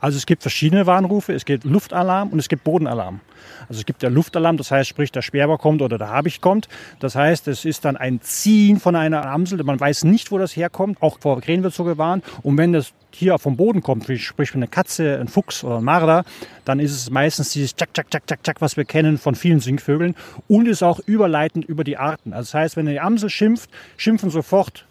Also 0.00 0.16
es 0.16 0.26
gibt 0.26 0.42
verschiedene 0.42 0.86
Warnrufe. 0.86 1.32
Es 1.32 1.44
gibt 1.44 1.64
Luftalarm 1.64 2.28
und 2.30 2.38
es 2.38 2.48
gibt 2.48 2.64
Bodenalarm. 2.64 3.20
Also 3.68 3.80
es 3.80 3.86
gibt 3.86 4.02
der 4.02 4.10
Luftalarm, 4.10 4.56
das 4.56 4.70
heißt, 4.70 4.88
sprich, 4.88 5.12
der 5.12 5.22
Sperber 5.22 5.58
kommt 5.58 5.82
oder 5.82 5.98
der 5.98 6.08
Habicht 6.08 6.40
kommt. 6.40 6.68
Das 7.00 7.14
heißt, 7.14 7.48
es 7.48 7.64
ist 7.64 7.84
dann 7.84 7.96
ein 7.96 8.20
Ziehen 8.20 8.80
von 8.80 8.96
einer 8.96 9.26
Amsel. 9.26 9.62
Man 9.64 9.78
weiß 9.78 10.04
nicht, 10.04 10.30
wo 10.30 10.38
das 10.38 10.56
herkommt. 10.56 11.02
Auch 11.02 11.18
vor 11.20 11.40
Krähen 11.40 11.62
wird 11.62 11.74
so 11.74 11.84
gewarnt. 11.84 12.24
Und 12.42 12.56
wenn 12.58 12.72
das 12.72 12.92
Tier 13.12 13.38
vom 13.38 13.56
Boden 13.56 13.82
kommt, 13.82 14.06
sprich 14.18 14.54
eine 14.54 14.68
Katze, 14.68 15.18
ein 15.18 15.28
Fuchs 15.28 15.64
oder 15.64 15.78
ein 15.78 15.84
Marder, 15.84 16.24
dann 16.64 16.78
ist 16.78 16.92
es 16.92 17.10
meistens 17.10 17.50
dieses 17.50 17.74
Tschak, 17.74 17.94
Tschak, 17.94 18.10
Tschak, 18.10 18.26
Tschak, 18.26 18.42
Tschak, 18.42 18.60
was 18.60 18.76
wir 18.76 18.84
kennen 18.84 19.18
von 19.18 19.34
vielen 19.34 19.60
Singvögeln 19.60 20.14
und 20.46 20.68
ist 20.68 20.82
auch 20.82 21.00
überleitend 21.06 21.64
über 21.64 21.84
die 21.84 21.96
Arten. 21.96 22.32
Also 22.32 22.48
das 22.48 22.54
heißt, 22.54 22.76
wenn 22.76 22.86
eine 22.86 23.00
Amsel 23.00 23.30
schimpft, 23.30 23.70
schimpfen 23.96 24.30
sofort 24.30 24.84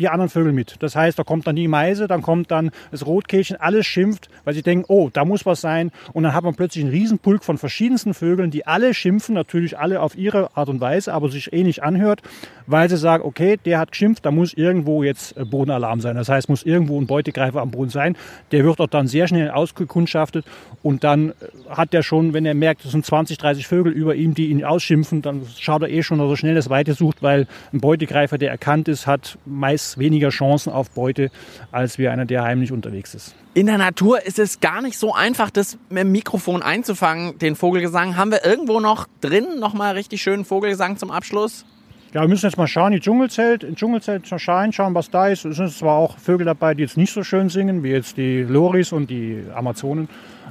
die 0.00 0.08
anderen 0.08 0.30
Vögel 0.30 0.52
mit. 0.52 0.76
Das 0.80 0.96
heißt, 0.96 1.18
da 1.18 1.24
kommt 1.24 1.46
dann 1.46 1.56
die 1.56 1.68
Meise, 1.68 2.08
dann 2.08 2.22
kommt 2.22 2.50
dann 2.50 2.70
das 2.90 3.06
Rotkehlchen, 3.06 3.56
alles 3.56 3.86
schimpft, 3.86 4.28
weil 4.44 4.54
sie 4.54 4.62
denken, 4.62 4.84
oh, 4.88 5.10
da 5.12 5.24
muss 5.24 5.46
was 5.46 5.60
sein. 5.60 5.92
Und 6.12 6.24
dann 6.24 6.34
hat 6.34 6.42
man 6.44 6.54
plötzlich 6.54 6.84
einen 6.84 6.92
Riesenpulk 6.92 7.44
von 7.44 7.58
verschiedensten 7.58 8.14
Vögeln, 8.14 8.50
die 8.50 8.66
alle 8.66 8.94
schimpfen, 8.94 9.34
natürlich 9.34 9.78
alle 9.78 10.00
auf 10.00 10.16
ihre 10.16 10.56
Art 10.56 10.68
und 10.68 10.80
Weise, 10.80 11.12
aber 11.12 11.28
sich 11.28 11.52
eh 11.52 11.62
nicht 11.62 11.82
anhört, 11.82 12.22
weil 12.70 12.88
sie 12.88 12.96
sagen, 12.96 13.24
okay, 13.24 13.58
der 13.64 13.78
hat 13.78 13.92
geschimpft, 13.92 14.24
da 14.24 14.30
muss 14.30 14.54
irgendwo 14.54 15.02
jetzt 15.02 15.36
äh, 15.36 15.44
Bodenalarm 15.44 16.00
sein. 16.00 16.16
Das 16.16 16.28
heißt, 16.28 16.48
muss 16.48 16.62
irgendwo 16.62 17.00
ein 17.00 17.06
Beutegreifer 17.06 17.60
am 17.60 17.70
Boden 17.70 17.90
sein. 17.90 18.16
Der 18.52 18.64
wird 18.64 18.80
auch 18.80 18.86
dann 18.86 19.08
sehr 19.08 19.26
schnell 19.26 19.50
ausgekundschaftet 19.50 20.44
und 20.82 21.04
dann 21.04 21.30
äh, 21.30 21.34
hat 21.68 21.92
der 21.92 22.02
schon, 22.02 22.32
wenn 22.32 22.46
er 22.46 22.54
merkt, 22.54 22.84
es 22.84 22.92
sind 22.92 23.04
20, 23.04 23.38
30 23.38 23.66
Vögel 23.66 23.92
über 23.92 24.14
ihm, 24.14 24.34
die 24.34 24.50
ihn 24.50 24.64
ausschimpfen, 24.64 25.22
dann 25.22 25.42
schaut 25.58 25.82
er 25.82 25.90
eh 25.90 26.02
schon, 26.02 26.18
dass 26.18 26.30
er 26.30 26.36
schnell 26.36 26.54
das 26.54 26.70
Weite 26.70 26.94
sucht, 26.94 27.22
weil 27.22 27.46
ein 27.72 27.80
Beutegreifer, 27.80 28.38
der 28.38 28.50
erkannt 28.50 28.88
ist, 28.88 29.06
hat 29.06 29.38
meist 29.44 29.98
weniger 29.98 30.28
Chancen 30.28 30.72
auf 30.72 30.90
Beute, 30.90 31.30
als 31.72 31.98
wie 31.98 32.08
einer, 32.08 32.24
der 32.24 32.44
heimlich 32.44 32.72
unterwegs 32.72 33.14
ist. 33.14 33.34
In 33.52 33.66
der 33.66 33.78
Natur 33.78 34.24
ist 34.24 34.38
es 34.38 34.60
gar 34.60 34.80
nicht 34.80 34.96
so 34.96 35.12
einfach, 35.12 35.50
das 35.50 35.76
mit 35.88 36.04
dem 36.04 36.12
Mikrofon 36.12 36.62
einzufangen, 36.62 37.36
den 37.38 37.56
Vogelgesang. 37.56 38.16
Haben 38.16 38.30
wir 38.30 38.44
irgendwo 38.44 38.78
noch 38.78 39.08
drin 39.20 39.58
nochmal 39.58 39.94
richtig 39.94 40.22
schönen 40.22 40.44
Vogelgesang 40.44 40.98
zum 40.98 41.10
Abschluss? 41.10 41.64
Ja, 42.12 42.22
wir 42.22 42.28
müssen 42.28 42.46
jetzt 42.46 42.56
mal 42.56 42.66
schauen, 42.66 42.92
die 42.92 43.00
Dschungelzelt, 43.00 43.62
im 43.62 43.76
Dschungelzelt 43.76 44.26
schauen, 44.26 44.72
schauen, 44.72 44.94
was 44.94 45.10
da 45.10 45.28
ist. 45.28 45.44
Es 45.44 45.56
sind 45.56 45.72
zwar 45.72 45.96
auch 45.96 46.18
Vögel 46.18 46.44
dabei, 46.44 46.74
die 46.74 46.82
jetzt 46.82 46.96
nicht 46.96 47.12
so 47.12 47.22
schön 47.22 47.48
singen, 47.48 47.84
wie 47.84 47.90
jetzt 47.90 48.16
die 48.16 48.42
Loris 48.42 48.92
und 48.92 49.10
die 49.10 49.44
Amazonen. 49.54 50.08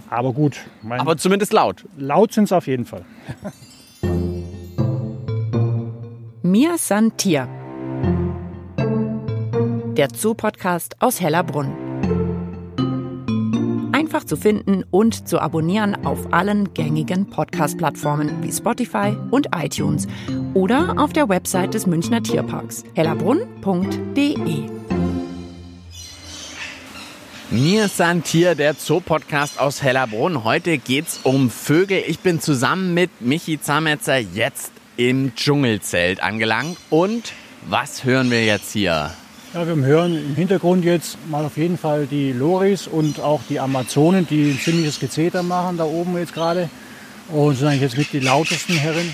Aber 0.09 0.31
gut. 0.31 0.57
Aber 0.89 1.17
zumindest 1.17 1.51
laut. 1.51 1.83
Laut 1.97 2.31
sind 2.31 2.45
es 2.45 2.53
auf 2.53 2.67
jeden 2.67 2.85
Fall. 2.85 3.03
Mir 6.41 6.77
san 6.77 7.17
Tier 7.17 7.49
der 9.99 10.07
Zoo-Podcast 10.15 10.95
aus 11.01 11.19
Hellerbrunn. 11.19 11.88
Einfach 14.09 14.25
zu 14.25 14.37
finden 14.37 14.83
und 14.89 15.27
zu 15.27 15.39
abonnieren 15.39 16.03
auf 16.03 16.33
allen 16.33 16.73
gängigen 16.73 17.29
Podcast-Plattformen 17.29 18.41
wie 18.41 18.51
Spotify 18.51 19.15
und 19.29 19.49
iTunes 19.55 20.07
oder 20.55 20.95
auf 20.97 21.13
der 21.13 21.29
Website 21.29 21.75
des 21.75 21.85
Münchner 21.85 22.23
Tierparks 22.23 22.83
hellerbrunn.de. 22.95 24.67
Mir 27.51 27.85
ist 27.85 28.01
Tier, 28.23 28.55
der 28.55 28.73
Zoo-Podcast 28.73 29.59
aus 29.59 29.83
Hellerbrunn. 29.83 30.43
Heute 30.43 30.79
geht's 30.79 31.19
um 31.21 31.51
Vögel. 31.51 32.01
Ich 32.07 32.17
bin 32.17 32.41
zusammen 32.41 32.95
mit 32.95 33.11
Michi 33.22 33.61
Zametzer 33.61 34.17
jetzt 34.17 34.72
im 34.98 35.35
Dschungelzelt 35.35 36.24
angelangt. 36.24 36.79
Und 36.89 37.31
was 37.67 38.05
hören 38.05 38.31
wir 38.31 38.43
jetzt 38.43 38.74
hier? 38.74 39.11
Ja, 39.51 39.66
wir 39.66 39.75
hören 39.77 40.14
im 40.14 40.35
Hintergrund 40.35 40.85
jetzt 40.85 41.18
mal 41.27 41.44
auf 41.44 41.57
jeden 41.57 41.79
Fall 41.79 42.05
die 42.05 42.31
Loris 42.33 42.85
und 42.85 43.20
auch 43.20 43.42
die 43.50 43.59
Amazonen, 43.59 44.27
die 44.27 44.51
ein 44.51 44.59
ziemliches 44.59 45.00
Gezeter 45.00 45.42
machen, 45.42 45.77
da 45.77 45.85
oben 45.85 46.16
jetzt 46.20 46.35
gerade. 46.35 46.70
Und 47.29 47.55
sind 47.55 47.68
eigentlich 47.68 47.81
jetzt 47.81 47.98
mit 47.98 48.14
die 48.14 48.20
lautesten 48.20 48.74
Herren. 48.74 49.12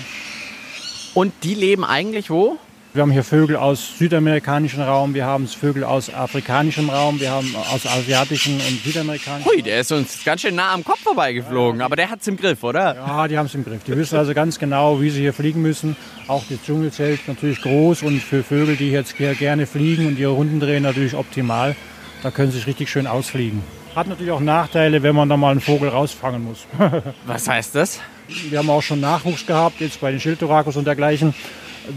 Und 1.14 1.32
die 1.42 1.54
leben 1.54 1.86
eigentlich 1.86 2.28
wo? 2.28 2.58
Wir 2.96 3.02
haben 3.02 3.10
hier 3.10 3.24
Vögel 3.24 3.56
aus 3.56 3.98
südamerikanischem 3.98 4.80
Raum, 4.80 5.12
wir 5.12 5.26
haben 5.26 5.46
Vögel 5.46 5.84
aus 5.84 6.08
afrikanischem 6.08 6.88
Raum, 6.88 7.20
wir 7.20 7.30
haben 7.30 7.54
aus 7.70 7.86
asiatischen 7.86 8.54
und 8.54 8.82
südamerikanischen. 8.82 9.52
Hui, 9.52 9.60
der 9.60 9.80
ist 9.80 9.92
uns 9.92 10.24
ganz 10.24 10.40
schön 10.40 10.54
nah 10.54 10.72
am 10.72 10.82
Kopf 10.82 11.00
vorbeigeflogen, 11.00 11.82
aber 11.82 11.96
der 11.96 12.08
hat 12.08 12.22
es 12.22 12.28
im 12.28 12.38
Griff, 12.38 12.64
oder? 12.64 12.94
Ja, 12.94 13.28
die 13.28 13.36
haben 13.36 13.44
es 13.44 13.54
im 13.54 13.66
Griff. 13.66 13.84
Die 13.84 13.94
wissen 13.94 14.16
also 14.16 14.32
ganz 14.32 14.58
genau, 14.58 14.98
wie 15.02 15.10
sie 15.10 15.20
hier 15.20 15.34
fliegen 15.34 15.60
müssen. 15.60 15.94
Auch 16.26 16.42
das 16.48 16.62
Dschungelzelt 16.64 17.28
natürlich 17.28 17.60
groß 17.60 18.02
und 18.02 18.22
für 18.22 18.42
Vögel, 18.42 18.76
die 18.76 18.90
jetzt 18.90 19.14
gerne 19.18 19.66
fliegen 19.66 20.06
und 20.06 20.18
ihre 20.18 20.32
Runden 20.32 20.58
drehen, 20.58 20.82
natürlich 20.82 21.14
optimal. 21.14 21.76
Da 22.22 22.30
können 22.30 22.50
sie 22.50 22.56
sich 22.56 22.66
richtig 22.66 22.88
schön 22.88 23.06
ausfliegen. 23.06 23.62
Hat 23.94 24.06
natürlich 24.06 24.32
auch 24.32 24.40
Nachteile, 24.40 25.02
wenn 25.02 25.14
man 25.14 25.28
da 25.28 25.36
mal 25.36 25.50
einen 25.50 25.60
Vogel 25.60 25.90
rausfangen 25.90 26.42
muss. 26.42 26.66
Was 27.26 27.46
heißt 27.46 27.74
das? 27.74 28.00
Wir 28.48 28.58
haben 28.58 28.70
auch 28.70 28.82
schon 28.82 29.00
Nachwuchs 29.00 29.46
gehabt, 29.46 29.82
jetzt 29.82 30.00
bei 30.00 30.10
den 30.10 30.18
Schildtorakos 30.18 30.76
und 30.76 30.86
dergleichen 30.86 31.34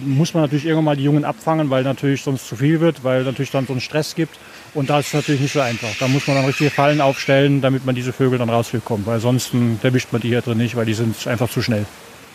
muss 0.05 0.33
man 0.33 0.43
natürlich 0.43 0.65
irgendwann 0.65 0.85
mal 0.85 0.95
die 0.97 1.03
Jungen 1.03 1.25
abfangen, 1.25 1.69
weil 1.69 1.83
natürlich 1.83 2.23
sonst 2.23 2.47
zu 2.47 2.55
viel 2.55 2.79
wird, 2.79 3.03
weil 3.03 3.23
natürlich 3.23 3.51
dann 3.51 3.67
so 3.67 3.73
einen 3.73 3.81
Stress 3.81 4.15
gibt. 4.15 4.37
Und 4.73 4.89
das 4.89 5.07
ist 5.07 5.13
natürlich 5.13 5.41
nicht 5.41 5.53
so 5.53 5.61
einfach. 5.61 5.89
Da 5.99 6.07
muss 6.07 6.27
man 6.27 6.35
dann 6.35 6.45
richtige 6.45 6.69
Fallen 6.69 7.01
aufstellen, 7.01 7.61
damit 7.61 7.85
man 7.85 7.95
diese 7.95 8.13
Vögel 8.13 8.37
dann 8.37 8.49
rausbekommt. 8.49 9.07
Weil 9.07 9.19
sonst 9.19 9.51
erwischt 9.81 10.09
man 10.11 10.21
die 10.21 10.29
hier 10.29 10.41
drin 10.41 10.57
nicht, 10.57 10.75
weil 10.75 10.85
die 10.85 10.93
sind 10.93 11.27
einfach 11.27 11.49
zu 11.49 11.61
schnell. 11.61 11.85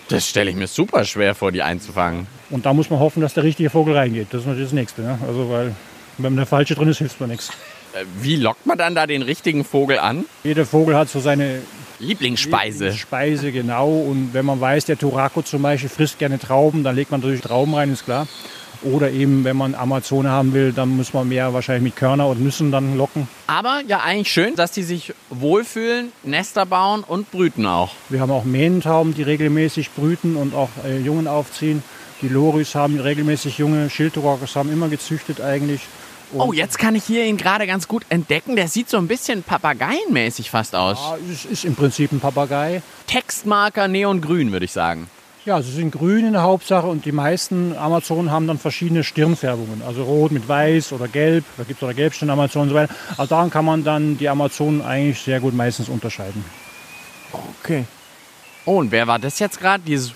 Das 0.09 0.29
stelle 0.29 0.51
ich 0.51 0.57
mir 0.57 0.67
super 0.67 1.05
schwer 1.05 1.35
vor, 1.35 1.53
die 1.53 1.63
einzufangen. 1.63 2.27
Und 2.51 2.67
da 2.67 2.75
muss 2.75 2.91
man 2.91 2.99
hoffen, 2.99 3.21
dass 3.23 3.35
der 3.35 3.45
richtige 3.45 3.71
Vogel 3.71 3.97
reingeht. 3.97 4.29
Das 4.31 4.43
ist 4.43 4.47
natürlich 4.47 4.69
das 4.69 4.75
Nächste. 4.75 5.03
Ne? 5.03 5.19
Also 5.27 5.49
weil 5.49 5.75
wenn 6.19 6.37
der 6.37 6.47
falsche 6.47 6.75
drin 6.75 6.89
ist, 6.89 6.99
hilft 6.99 7.21
mir 7.21 7.29
nichts. 7.29 7.51
Äh, 7.95 8.05
wie 8.21 8.37
lockt 8.37 8.67
man 8.67 8.77
dann 8.77 8.95
da 8.95 9.07
den 9.07 9.23
richtigen 9.23 9.65
Vogel 9.65 9.99
an? 9.99 10.25
Jeder 10.43 10.67
Vogel 10.67 10.97
hat 10.97 11.09
so 11.09 11.21
seine 11.21 11.63
Lieblingsspeise. 12.05 12.93
Speise, 12.93 13.53
genau. 13.53 13.89
Und 13.89 14.31
wenn 14.33 14.45
man 14.45 14.61
weiß, 14.61 14.85
der 14.85 14.99
Turako 14.99 15.43
zum 15.43 15.63
Beispiel 15.63 15.89
frisst 15.89 16.19
gerne 16.19 16.39
Trauben, 16.39 16.85
dann 16.85 16.95
legt 16.95 17.11
man 17.11 17.21
natürlich 17.21 17.41
Trauben 17.41 17.75
rein, 17.75 17.93
ist 17.93 18.05
klar. 18.05 18.27
Oder 18.83 19.11
eben, 19.11 19.45
wenn 19.45 19.57
man 19.57 19.75
Amazone 19.75 20.29
haben 20.31 20.53
will, 20.53 20.73
dann 20.73 20.91
muss 20.97 21.15
man 21.15 21.29
mehr 21.29 21.55
wahrscheinlich 21.55 21.85
mit 21.85 21.97
Körner 21.97 22.29
und 22.29 22.43
Nüssen 22.43 22.71
dann 22.71 22.99
locken. 22.99 23.29
Aber 23.47 23.81
ja, 23.87 24.01
eigentlich 24.01 24.31
schön, 24.31 24.57
dass 24.57 24.73
die 24.73 24.83
sich 24.83 25.15
wohlfühlen, 25.31 26.13
Nester 26.23 26.67
bauen 26.67 27.03
und 27.03 27.31
brüten 27.31 27.65
auch. 27.65 27.93
Wir 28.11 28.21
haben 28.21 28.31
auch 28.31 28.45
Mähnentauben, 28.45 29.15
die 29.15 29.23
regelmäßig 29.23 29.91
brüten 29.93 30.37
und 30.37 30.55
auch 30.55 30.69
äh, 30.87 30.99
Jungen 30.99 31.27
aufziehen. 31.27 31.83
Die 32.21 32.29
Loris 32.29 32.75
haben 32.75 33.01
regelmäßig 33.01 33.59
junge, 33.59 33.89
Schildturacos 33.91 34.55
haben 34.55 34.71
immer 34.71 34.89
gezüchtet 34.89 35.41
eigentlich. 35.41 35.81
Oh, 36.33 36.53
jetzt 36.53 36.79
kann 36.79 36.97
ich 36.97 37.05
hier 37.05 37.25
ihn 37.25 37.37
gerade 37.37 37.67
ganz 37.67 37.87
gut 37.87 38.05
entdecken. 38.09 38.57
Der 38.57 38.69
sieht 38.69 38.89
so 38.89 38.97
ein 38.97 39.07
bisschen 39.07 39.43
papageienmäßig 39.43 40.51
fast 40.51 40.75
aus. 40.75 40.99
Ja, 40.99 41.17
es 41.33 41.45
ist 41.45 41.65
im 41.65 41.77
Prinzip 41.77 42.11
ein 42.13 42.21
Papagei. 42.21 42.83
Textmarker 43.07 43.87
neongrün, 43.89 44.51
würde 44.51 44.65
ich 44.65 44.73
sagen. 44.73 45.09
Ja, 45.45 45.61
sie 45.61 45.73
sind 45.73 45.91
grün 45.91 46.27
in 46.27 46.33
der 46.33 46.43
Hauptsache 46.43 46.87
und 46.87 47.05
die 47.05 47.13
meisten 47.13 47.77
Amazonen 47.77 48.31
haben 48.31 48.47
dann 48.47 48.59
verschiedene 48.59 49.05
Stirnfärbungen. 49.05 49.83
Also 49.83 50.03
rot 50.05 50.33
mit 50.33 50.49
weiß 50.49 50.93
oder 50.93 51.07
gelb, 51.07 51.45
da 51.59 51.65
gibt 51.65 51.81
es 51.81 51.83
oder 51.83 51.93
Gelbstirn-Amazonen 51.93 52.69
und 52.69 52.69
so 52.71 52.75
weiter. 52.75 52.95
Also 53.19 53.27
daran 53.27 53.51
kann 53.51 53.67
man 53.67 53.85
dann 53.85 54.17
die 54.17 54.29
Amazonen 54.29 54.81
eigentlich 54.81 55.21
sehr 55.21 55.41
gut 55.41 55.53
meistens 55.55 55.91
unterscheiden. 55.91 56.43
Okay. 57.63 57.85
Oh, 58.65 58.79
und 58.79 58.91
wer 58.91 59.07
war 59.07 59.19
das 59.19 59.39
jetzt 59.39 59.61
gerade? 59.61 59.85
Dieses. 59.87 60.13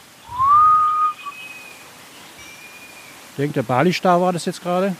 Ich 3.31 3.37
denke, 3.37 3.53
der 3.53 3.63
Bali-Star 3.63 4.21
war 4.23 4.33
das 4.33 4.47
jetzt 4.47 4.63
gerade. 4.63 4.97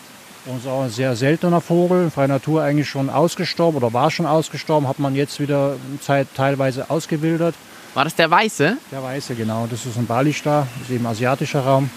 Und 0.49 0.61
ist 0.61 0.67
auch 0.67 0.85
ein 0.85 0.91
sehr 0.91 1.15
seltener 1.15 1.61
Vogel, 1.61 2.11
freie 2.11 2.27
Natur 2.27 2.63
eigentlich 2.63 2.89
schon 2.89 3.11
ausgestorben 3.11 3.77
oder 3.77 3.93
war 3.93 4.11
schon 4.11 4.25
ausgestorben, 4.25 4.89
hat 4.89 4.99
man 4.99 5.15
jetzt 5.15 5.41
wieder 5.41 5.77
Zeit 6.01 6.29
teilweise 6.35 6.89
ausgewildert. 6.89 7.55
War 7.93 8.05
das 8.05 8.15
der 8.15 8.31
Weiße? 8.31 8.79
Der 8.91 9.03
Weiße, 9.03 9.35
genau. 9.35 9.67
Das 9.71 9.85
ist 9.85 9.99
ein 9.99 10.07
Balistar, 10.07 10.67
das 10.79 10.89
ist 10.89 10.95
eben 10.95 11.07
asiatischer 11.07 11.61
Raum. 11.61 11.91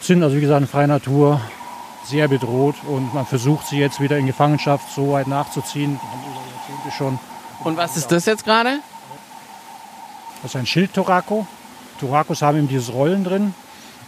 Sind 0.00 0.22
also 0.22 0.36
wie 0.36 0.42
gesagt 0.42 0.60
in 0.60 0.68
freier 0.68 0.86
Natur 0.86 1.40
sehr 2.06 2.28
bedroht 2.28 2.76
und 2.86 3.12
man 3.14 3.26
versucht 3.26 3.66
sie 3.66 3.78
jetzt 3.78 4.00
wieder 4.00 4.16
in 4.16 4.26
Gefangenschaft 4.26 4.94
so 4.94 5.12
weit 5.12 5.26
nachzuziehen. 5.26 5.98
Schon. 6.96 7.18
Und 7.64 7.76
was 7.76 7.96
ist 7.96 8.12
das 8.12 8.26
jetzt 8.26 8.44
gerade? 8.44 8.78
Das 10.42 10.52
ist 10.52 10.56
ein 10.56 10.66
Schildtorako. 10.66 11.48
Torakos 11.98 12.42
haben 12.42 12.58
eben 12.58 12.68
dieses 12.68 12.92
Rollen 12.92 13.24
drin. 13.24 13.54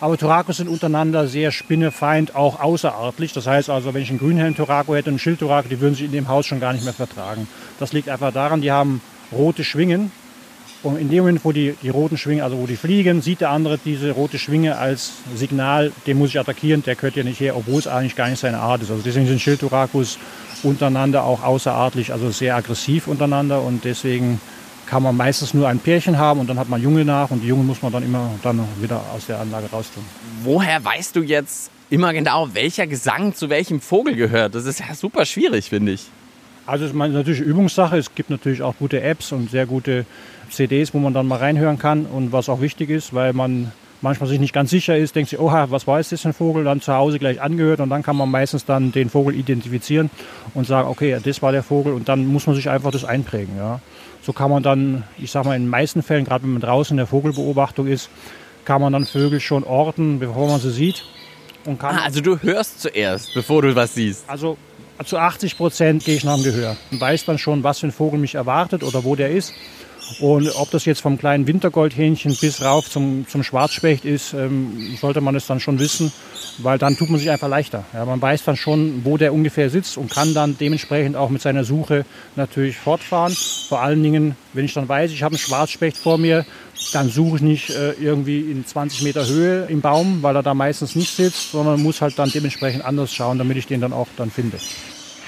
Aber 0.00 0.18
Turacos 0.18 0.58
sind 0.58 0.68
untereinander 0.68 1.26
sehr 1.26 1.52
spinnefeind, 1.52 2.34
auch 2.34 2.60
außerartlich. 2.60 3.32
Das 3.32 3.46
heißt 3.46 3.70
also, 3.70 3.94
wenn 3.94 4.02
ich 4.02 4.10
einen 4.10 4.18
Grünhelm-Turaco 4.18 4.94
hätte 4.94 5.08
und 5.08 5.14
einen 5.14 5.18
Schild-Turaco, 5.18 5.68
die 5.68 5.80
würden 5.80 5.94
sich 5.94 6.04
in 6.04 6.12
dem 6.12 6.28
Haus 6.28 6.46
schon 6.46 6.60
gar 6.60 6.72
nicht 6.72 6.84
mehr 6.84 6.92
vertragen. 6.92 7.48
Das 7.80 7.92
liegt 7.92 8.08
einfach 8.08 8.32
daran, 8.32 8.60
die 8.60 8.72
haben 8.72 9.00
rote 9.32 9.64
Schwingen. 9.64 10.10
Und 10.82 10.98
in 10.98 11.08
dem 11.08 11.20
Moment, 11.20 11.44
wo 11.44 11.52
die, 11.52 11.74
die 11.82 11.88
roten 11.88 12.18
Schwingen, 12.18 12.44
also 12.44 12.58
wo 12.58 12.66
die 12.66 12.76
fliegen, 12.76 13.22
sieht 13.22 13.40
der 13.40 13.50
andere 13.50 13.78
diese 13.78 14.10
rote 14.12 14.38
Schwinge 14.38 14.76
als 14.76 15.14
Signal, 15.34 15.90
den 16.06 16.18
muss 16.18 16.30
ich 16.30 16.38
attackieren, 16.38 16.82
der 16.84 16.94
gehört 16.94 17.16
ja 17.16 17.24
nicht 17.24 17.40
her, 17.40 17.56
obwohl 17.56 17.78
es 17.78 17.88
eigentlich 17.88 18.14
gar 18.14 18.28
nicht 18.28 18.38
seine 18.38 18.58
Art 18.58 18.82
ist. 18.82 18.90
Also 18.90 19.02
deswegen 19.04 19.26
sind 19.26 19.40
Schildturacus 19.40 20.18
untereinander 20.62 21.24
auch 21.24 21.42
außerartlich, 21.42 22.12
also 22.12 22.30
sehr 22.30 22.54
aggressiv 22.54 23.08
untereinander 23.08 23.62
und 23.62 23.84
deswegen 23.84 24.40
kann 24.86 25.02
man 25.02 25.16
meistens 25.16 25.52
nur 25.52 25.68
ein 25.68 25.78
Pärchen 25.78 26.18
haben 26.18 26.40
und 26.40 26.48
dann 26.48 26.58
hat 26.58 26.68
man 26.68 26.80
Junge 26.80 27.04
nach 27.04 27.30
und 27.30 27.42
die 27.42 27.48
Junge 27.48 27.64
muss 27.64 27.82
man 27.82 27.92
dann 27.92 28.04
immer 28.04 28.30
dann 28.42 28.60
wieder 28.80 29.02
aus 29.14 29.26
der 29.26 29.40
Anlage 29.40 29.66
raustun. 29.70 30.04
Woher 30.42 30.84
weißt 30.84 31.16
du 31.16 31.22
jetzt 31.22 31.70
immer 31.90 32.12
genau, 32.12 32.48
welcher 32.54 32.86
Gesang 32.86 33.34
zu 33.34 33.50
welchem 33.50 33.80
Vogel 33.80 34.14
gehört? 34.14 34.54
Das 34.54 34.64
ist 34.64 34.80
ja 34.80 34.94
super 34.94 35.24
schwierig, 35.24 35.68
finde 35.68 35.92
ich. 35.92 36.06
Also 36.66 36.84
es 36.84 36.90
ist 36.90 36.96
natürlich 36.96 37.40
Übungssache. 37.40 37.96
Es 37.96 38.14
gibt 38.14 38.30
natürlich 38.30 38.62
auch 38.62 38.74
gute 38.78 39.00
Apps 39.00 39.32
und 39.32 39.50
sehr 39.50 39.66
gute 39.66 40.04
CDs, 40.50 40.94
wo 40.94 40.98
man 40.98 41.14
dann 41.14 41.26
mal 41.26 41.38
reinhören 41.38 41.78
kann 41.78 42.06
und 42.06 42.32
was 42.32 42.48
auch 42.48 42.60
wichtig 42.60 42.90
ist, 42.90 43.14
weil 43.14 43.32
man 43.32 43.72
manchmal 44.02 44.28
sich 44.28 44.40
nicht 44.40 44.52
ganz 44.52 44.70
sicher 44.70 44.96
ist, 44.96 45.14
denkt 45.16 45.30
sich, 45.30 45.38
oha, 45.38 45.70
was 45.70 45.86
war 45.86 45.98
jetzt 45.98 46.12
das 46.12 46.22
für 46.22 46.28
ein 46.28 46.34
Vogel, 46.34 46.64
dann 46.64 46.80
zu 46.80 46.92
Hause 46.92 47.18
gleich 47.18 47.40
angehört 47.40 47.80
und 47.80 47.88
dann 47.90 48.02
kann 48.02 48.16
man 48.16 48.30
meistens 48.30 48.64
dann 48.64 48.92
den 48.92 49.10
Vogel 49.10 49.34
identifizieren 49.34 50.10
und 50.54 50.66
sagen, 50.66 50.88
okay, 50.88 51.18
das 51.22 51.42
war 51.42 51.52
der 51.52 51.62
Vogel 51.62 51.92
und 51.92 52.08
dann 52.08 52.26
muss 52.26 52.46
man 52.46 52.54
sich 52.54 52.68
einfach 52.68 52.90
das 52.90 53.04
einprägen. 53.04 53.56
Ja. 53.56 53.80
So 54.22 54.32
kann 54.32 54.50
man 54.50 54.62
dann, 54.62 55.04
ich 55.18 55.30
sag 55.30 55.44
mal, 55.44 55.54
in 55.54 55.62
den 55.62 55.70
meisten 55.70 56.02
Fällen, 56.02 56.24
gerade 56.24 56.44
wenn 56.44 56.52
man 56.52 56.62
draußen 56.62 56.94
in 56.94 56.98
der 56.98 57.06
Vogelbeobachtung 57.06 57.86
ist, 57.86 58.10
kann 58.64 58.80
man 58.80 58.92
dann 58.92 59.06
Vögel 59.06 59.40
schon 59.40 59.64
orten, 59.64 60.18
bevor 60.18 60.48
man 60.48 60.60
sie 60.60 60.70
sieht. 60.70 61.04
Und 61.64 61.78
kann 61.78 61.96
ah, 61.96 62.04
also 62.04 62.20
du 62.20 62.38
hörst 62.40 62.80
zuerst, 62.80 63.34
bevor 63.34 63.62
du 63.62 63.74
was 63.74 63.94
siehst. 63.94 64.28
Also 64.28 64.56
zu 65.04 65.18
80 65.18 65.56
Prozent 65.56 66.04
gehe 66.04 66.16
ich 66.16 66.24
nach 66.24 66.36
dem 66.36 66.44
Gehör 66.44 66.76
und 66.90 67.00
weiß 67.00 67.24
dann 67.24 67.38
schon, 67.38 67.62
was 67.62 67.80
für 67.80 67.88
ein 67.88 67.92
Vogel 67.92 68.18
mich 68.18 68.34
erwartet 68.34 68.82
oder 68.82 69.04
wo 69.04 69.16
der 69.16 69.30
ist. 69.30 69.52
Und 70.20 70.54
ob 70.56 70.70
das 70.70 70.84
jetzt 70.84 71.00
vom 71.00 71.18
kleinen 71.18 71.46
Wintergoldhähnchen 71.46 72.36
bis 72.40 72.62
rauf 72.62 72.88
zum, 72.90 73.26
zum 73.28 73.42
Schwarzspecht 73.42 74.04
ist, 74.04 74.32
ähm, 74.34 74.96
sollte 75.00 75.20
man 75.20 75.34
es 75.34 75.46
dann 75.46 75.60
schon 75.60 75.78
wissen, 75.78 76.12
weil 76.58 76.78
dann 76.78 76.96
tut 76.96 77.10
man 77.10 77.18
sich 77.18 77.30
einfach 77.30 77.48
leichter. 77.48 77.84
Ja, 77.92 78.04
man 78.04 78.20
weiß 78.22 78.44
dann 78.44 78.56
schon, 78.56 79.04
wo 79.04 79.16
der 79.16 79.32
ungefähr 79.32 79.68
sitzt 79.68 79.96
und 79.96 80.10
kann 80.10 80.32
dann 80.32 80.56
dementsprechend 80.58 81.16
auch 81.16 81.28
mit 81.28 81.42
seiner 81.42 81.64
Suche 81.64 82.04
natürlich 82.36 82.76
fortfahren. 82.76 83.34
Vor 83.68 83.80
allen 83.80 84.02
Dingen, 84.02 84.36
wenn 84.52 84.64
ich 84.64 84.74
dann 84.74 84.88
weiß, 84.88 85.10
ich 85.10 85.22
habe 85.22 85.34
einen 85.34 85.40
Schwarzspecht 85.40 85.96
vor 85.96 86.18
mir, 86.18 86.46
dann 86.92 87.10
suche 87.10 87.36
ich 87.36 87.42
nicht 87.42 87.70
äh, 87.70 87.92
irgendwie 87.92 88.40
in 88.40 88.64
20 88.64 89.02
Meter 89.02 89.26
Höhe 89.26 89.66
im 89.68 89.80
Baum, 89.80 90.22
weil 90.22 90.36
er 90.36 90.42
da 90.42 90.54
meistens 90.54 90.94
nicht 90.94 91.14
sitzt, 91.14 91.52
sondern 91.52 91.82
muss 91.82 92.00
halt 92.00 92.18
dann 92.18 92.30
dementsprechend 92.30 92.84
anders 92.84 93.12
schauen, 93.12 93.38
damit 93.38 93.56
ich 93.56 93.66
den 93.66 93.80
dann 93.80 93.92
auch 93.92 94.08
dann 94.16 94.30
finde. 94.30 94.58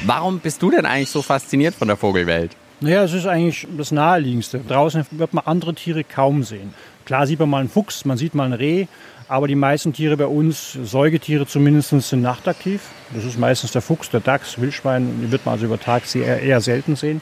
Warum 0.06 0.38
bist 0.38 0.62
du 0.62 0.70
denn 0.70 0.86
eigentlich 0.86 1.10
so 1.10 1.22
fasziniert 1.22 1.74
von 1.74 1.88
der 1.88 1.96
Vogelwelt? 1.96 2.52
Naja, 2.80 3.02
es 3.02 3.12
ist 3.12 3.26
eigentlich 3.26 3.66
das 3.76 3.90
Naheliegendste. 3.90 4.60
Draußen 4.60 5.04
wird 5.10 5.34
man 5.34 5.44
andere 5.46 5.74
Tiere 5.74 6.04
kaum 6.04 6.44
sehen. 6.44 6.72
Klar 7.06 7.26
sieht 7.26 7.40
man 7.40 7.50
mal 7.50 7.58
einen 7.58 7.68
Fuchs, 7.68 8.04
man 8.04 8.16
sieht 8.16 8.36
mal 8.36 8.44
ein 8.44 8.52
Reh, 8.52 8.86
aber 9.26 9.48
die 9.48 9.56
meisten 9.56 9.92
Tiere 9.92 10.16
bei 10.16 10.26
uns, 10.26 10.78
Säugetiere 10.84 11.44
zumindest, 11.44 11.88
sind 11.88 12.22
nachtaktiv. 12.22 12.82
Das 13.12 13.24
ist 13.24 13.36
meistens 13.36 13.72
der 13.72 13.82
Fuchs, 13.82 14.10
der 14.10 14.20
Dachs, 14.20 14.60
Wildschwein, 14.60 15.20
die 15.20 15.32
wird 15.32 15.44
man 15.44 15.54
also 15.54 15.66
über 15.66 15.80
Tag 15.80 16.04
eher, 16.14 16.40
eher 16.40 16.60
selten 16.60 16.94
sehen. 16.94 17.20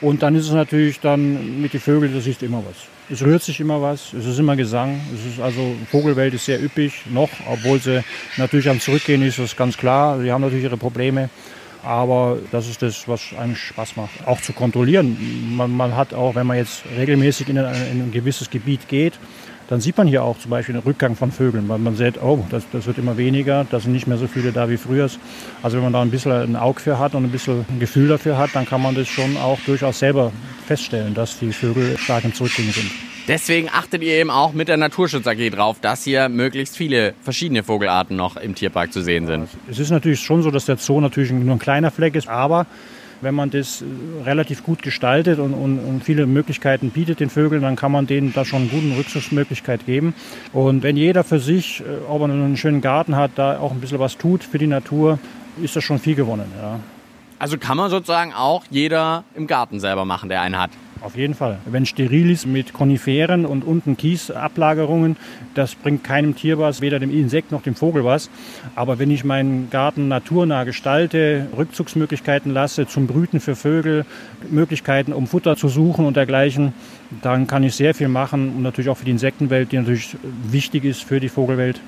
Und 0.00 0.22
dann 0.22 0.36
ist 0.36 0.46
es 0.46 0.52
natürlich 0.52 1.00
dann 1.00 1.60
mit 1.60 1.72
den 1.72 1.80
Vögeln, 1.80 2.14
da 2.14 2.20
siehst 2.20 2.42
du 2.42 2.46
immer 2.46 2.62
was. 2.68 2.76
Es 3.10 3.20
rührt 3.24 3.42
sich 3.42 3.58
immer 3.58 3.82
was, 3.82 4.12
es 4.12 4.26
ist 4.26 4.38
immer 4.38 4.54
Gesang. 4.54 5.00
Es 5.12 5.34
ist 5.34 5.40
also, 5.40 5.74
Vogelwelt 5.90 6.34
ist 6.34 6.44
sehr 6.44 6.62
üppig, 6.62 7.02
noch, 7.10 7.30
obwohl 7.50 7.80
sie 7.80 8.04
natürlich 8.36 8.68
am 8.68 8.78
Zurückgehen 8.78 9.22
ist, 9.22 9.40
das 9.40 9.46
ist 9.46 9.56
ganz 9.56 9.76
klar. 9.76 10.20
Sie 10.20 10.30
haben 10.30 10.40
natürlich 10.40 10.64
ihre 10.64 10.76
Probleme. 10.76 11.30
Aber 11.84 12.38
das 12.50 12.68
ist 12.68 12.82
das, 12.82 13.06
was 13.06 13.20
eigentlich 13.38 13.60
Spaß 13.60 13.96
macht. 13.96 14.26
Auch 14.26 14.40
zu 14.40 14.52
kontrollieren. 14.52 15.16
Man, 15.56 15.70
man 15.70 15.96
hat 15.96 16.14
auch, 16.14 16.34
wenn 16.34 16.46
man 16.46 16.56
jetzt 16.56 16.82
regelmäßig 16.96 17.48
in 17.48 17.58
ein, 17.58 17.74
in 17.92 18.02
ein, 18.02 18.10
gewisses 18.10 18.50
Gebiet 18.50 18.88
geht, 18.88 19.14
dann 19.68 19.80
sieht 19.80 19.96
man 19.96 20.06
hier 20.06 20.22
auch 20.22 20.38
zum 20.38 20.50
Beispiel 20.50 20.74
den 20.74 20.82
Rückgang 20.82 21.16
von 21.16 21.32
Vögeln, 21.32 21.68
weil 21.68 21.78
man 21.78 21.96
sieht, 21.96 22.22
oh, 22.22 22.44
das, 22.50 22.64
das 22.72 22.86
wird 22.86 22.98
immer 22.98 23.16
weniger, 23.16 23.66
da 23.70 23.80
sind 23.80 23.92
nicht 23.92 24.06
mehr 24.06 24.18
so 24.18 24.26
viele 24.26 24.52
da 24.52 24.68
wie 24.68 24.76
früher. 24.76 25.08
Also 25.62 25.76
wenn 25.76 25.84
man 25.84 25.92
da 25.92 26.02
ein 26.02 26.10
bisschen 26.10 26.32
ein 26.32 26.56
Auge 26.56 26.80
für 26.80 26.98
hat 26.98 27.14
und 27.14 27.24
ein 27.24 27.30
bisschen 27.30 27.64
ein 27.68 27.80
Gefühl 27.80 28.08
dafür 28.08 28.38
hat, 28.38 28.50
dann 28.54 28.66
kann 28.66 28.82
man 28.82 28.94
das 28.94 29.08
schon 29.08 29.36
auch 29.36 29.58
durchaus 29.66 29.98
selber 29.98 30.32
feststellen, 30.66 31.14
dass 31.14 31.38
die 31.38 31.52
Vögel 31.52 31.96
stark 31.98 32.24
im 32.24 32.34
Zurückgehen 32.34 32.70
sind. 32.70 32.90
Deswegen 33.26 33.70
achtet 33.70 34.02
ihr 34.02 34.14
eben 34.14 34.30
auch 34.30 34.52
mit 34.52 34.68
der 34.68 34.76
Naturschutz 34.76 35.26
AG 35.26 35.48
drauf, 35.50 35.78
dass 35.80 36.04
hier 36.04 36.28
möglichst 36.28 36.76
viele 36.76 37.14
verschiedene 37.22 37.62
Vogelarten 37.62 38.16
noch 38.16 38.36
im 38.36 38.54
Tierpark 38.54 38.92
zu 38.92 39.02
sehen 39.02 39.26
sind. 39.26 39.48
Es 39.70 39.78
ist 39.78 39.90
natürlich 39.90 40.20
schon 40.20 40.42
so, 40.42 40.50
dass 40.50 40.66
der 40.66 40.76
Zoo 40.76 41.00
natürlich 41.00 41.30
nur 41.30 41.56
ein 41.56 41.58
kleiner 41.58 41.90
Fleck 41.90 42.16
ist, 42.16 42.28
aber 42.28 42.66
wenn 43.24 43.34
man 43.34 43.50
das 43.50 43.82
äh, 43.82 43.86
relativ 44.24 44.62
gut 44.62 44.82
gestaltet 44.82 45.38
und, 45.38 45.52
und, 45.54 45.78
und, 45.80 46.04
viele 46.04 46.26
Möglichkeiten 46.26 46.90
bietet 46.90 47.20
den 47.20 47.30
Vögeln, 47.30 47.62
dann 47.62 47.74
kann 47.74 47.90
man 47.90 48.06
denen 48.06 48.32
da 48.32 48.44
schon 48.44 48.62
eine 48.62 48.70
gute 48.70 48.96
Rückzugsmöglichkeit 48.96 49.86
geben. 49.86 50.14
Und 50.52 50.82
wenn 50.82 50.96
jeder 50.96 51.24
für 51.24 51.40
sich, 51.40 51.80
äh, 51.80 52.08
ob 52.08 52.20
er 52.20 52.24
einen 52.26 52.56
schönen 52.56 52.80
Garten 52.80 53.16
hat, 53.16 53.32
da 53.34 53.58
auch 53.58 53.72
ein 53.72 53.80
bisschen 53.80 53.98
was 53.98 54.16
tut 54.16 54.44
für 54.44 54.58
die 54.58 54.66
Natur, 54.68 55.18
ist 55.62 55.74
das 55.74 55.82
schon 55.82 55.98
viel 55.98 56.14
gewonnen. 56.14 56.46
Ja. 56.60 56.78
Also 57.38 57.58
kann 57.58 57.76
man 57.76 57.90
sozusagen 57.90 58.32
auch 58.32 58.64
jeder 58.70 59.24
im 59.34 59.46
Garten 59.46 59.80
selber 59.80 60.04
machen, 60.04 60.28
der 60.28 60.40
einen 60.40 60.58
hat. 60.58 60.70
Auf 61.04 61.16
jeden 61.16 61.34
Fall. 61.34 61.58
Wenn 61.66 61.84
steril 61.84 62.30
ist 62.30 62.46
mit 62.46 62.72
Koniferen 62.72 63.44
und 63.44 63.62
unten 63.62 63.98
Kiesablagerungen, 63.98 65.18
das 65.52 65.74
bringt 65.74 66.02
keinem 66.02 66.34
Tier 66.34 66.58
was, 66.58 66.80
weder 66.80 66.98
dem 66.98 67.10
Insekt 67.10 67.52
noch 67.52 67.60
dem 67.60 67.74
Vogel 67.74 68.06
was. 68.06 68.30
Aber 68.74 68.98
wenn 68.98 69.10
ich 69.10 69.22
meinen 69.22 69.68
Garten 69.68 70.08
naturnah 70.08 70.64
gestalte, 70.64 71.46
Rückzugsmöglichkeiten 71.54 72.54
lasse 72.54 72.86
zum 72.86 73.06
Brüten 73.06 73.40
für 73.40 73.54
Vögel, 73.54 74.06
Möglichkeiten, 74.48 75.12
um 75.12 75.26
Futter 75.26 75.56
zu 75.56 75.68
suchen 75.68 76.06
und 76.06 76.16
dergleichen, 76.16 76.72
dann 77.20 77.46
kann 77.46 77.64
ich 77.64 77.74
sehr 77.74 77.92
viel 77.92 78.08
machen 78.08 78.54
und 78.56 78.62
natürlich 78.62 78.88
auch 78.88 78.96
für 78.96 79.04
die 79.04 79.10
Insektenwelt, 79.10 79.72
die 79.72 79.76
natürlich 79.76 80.16
wichtig 80.50 80.84
ist 80.84 81.04
für 81.04 81.20
die 81.20 81.28
Vogelwelt. 81.28 81.82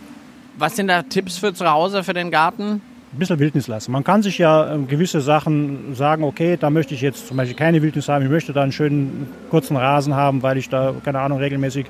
Was 0.59 0.77
sind 0.77 0.89
da 0.89 1.03
Tipps 1.03 1.39
für 1.39 1.55
zu 1.55 1.65
Hause, 1.65 2.05
für 2.05 2.13
den 2.13 2.31
Garten? 2.31 2.83
Ein 3.17 3.19
bisschen 3.19 3.39
Wildnis 3.39 3.67
lassen. 3.67 3.93
Man 3.93 4.05
kann 4.05 4.23
sich 4.23 4.39
ja 4.39 4.73
ähm, 4.73 4.89
gewisse 4.89 5.21
Sachen 5.21 5.95
sagen, 5.95 6.23
okay, 6.23 6.57
da 6.59 6.69
möchte 6.71 6.95
ich 6.95 7.01
jetzt 7.01 7.27
zum 7.27 7.37
Beispiel 7.37 7.57
keine 7.57 7.81
Wildnis 7.83 8.09
haben, 8.09 8.23
ich 8.23 8.31
möchte 8.31 8.53
da 8.53 8.63
einen 8.63 8.73
schönen 8.73 9.29
kurzen 9.51 9.77
Rasen 9.77 10.15
haben, 10.15 10.43
weil 10.43 10.59
ich 10.59 10.69
da, 10.69 10.95
keine 11.03 11.21
Ahnung, 11.21 11.39
regelmäßig 11.39 11.87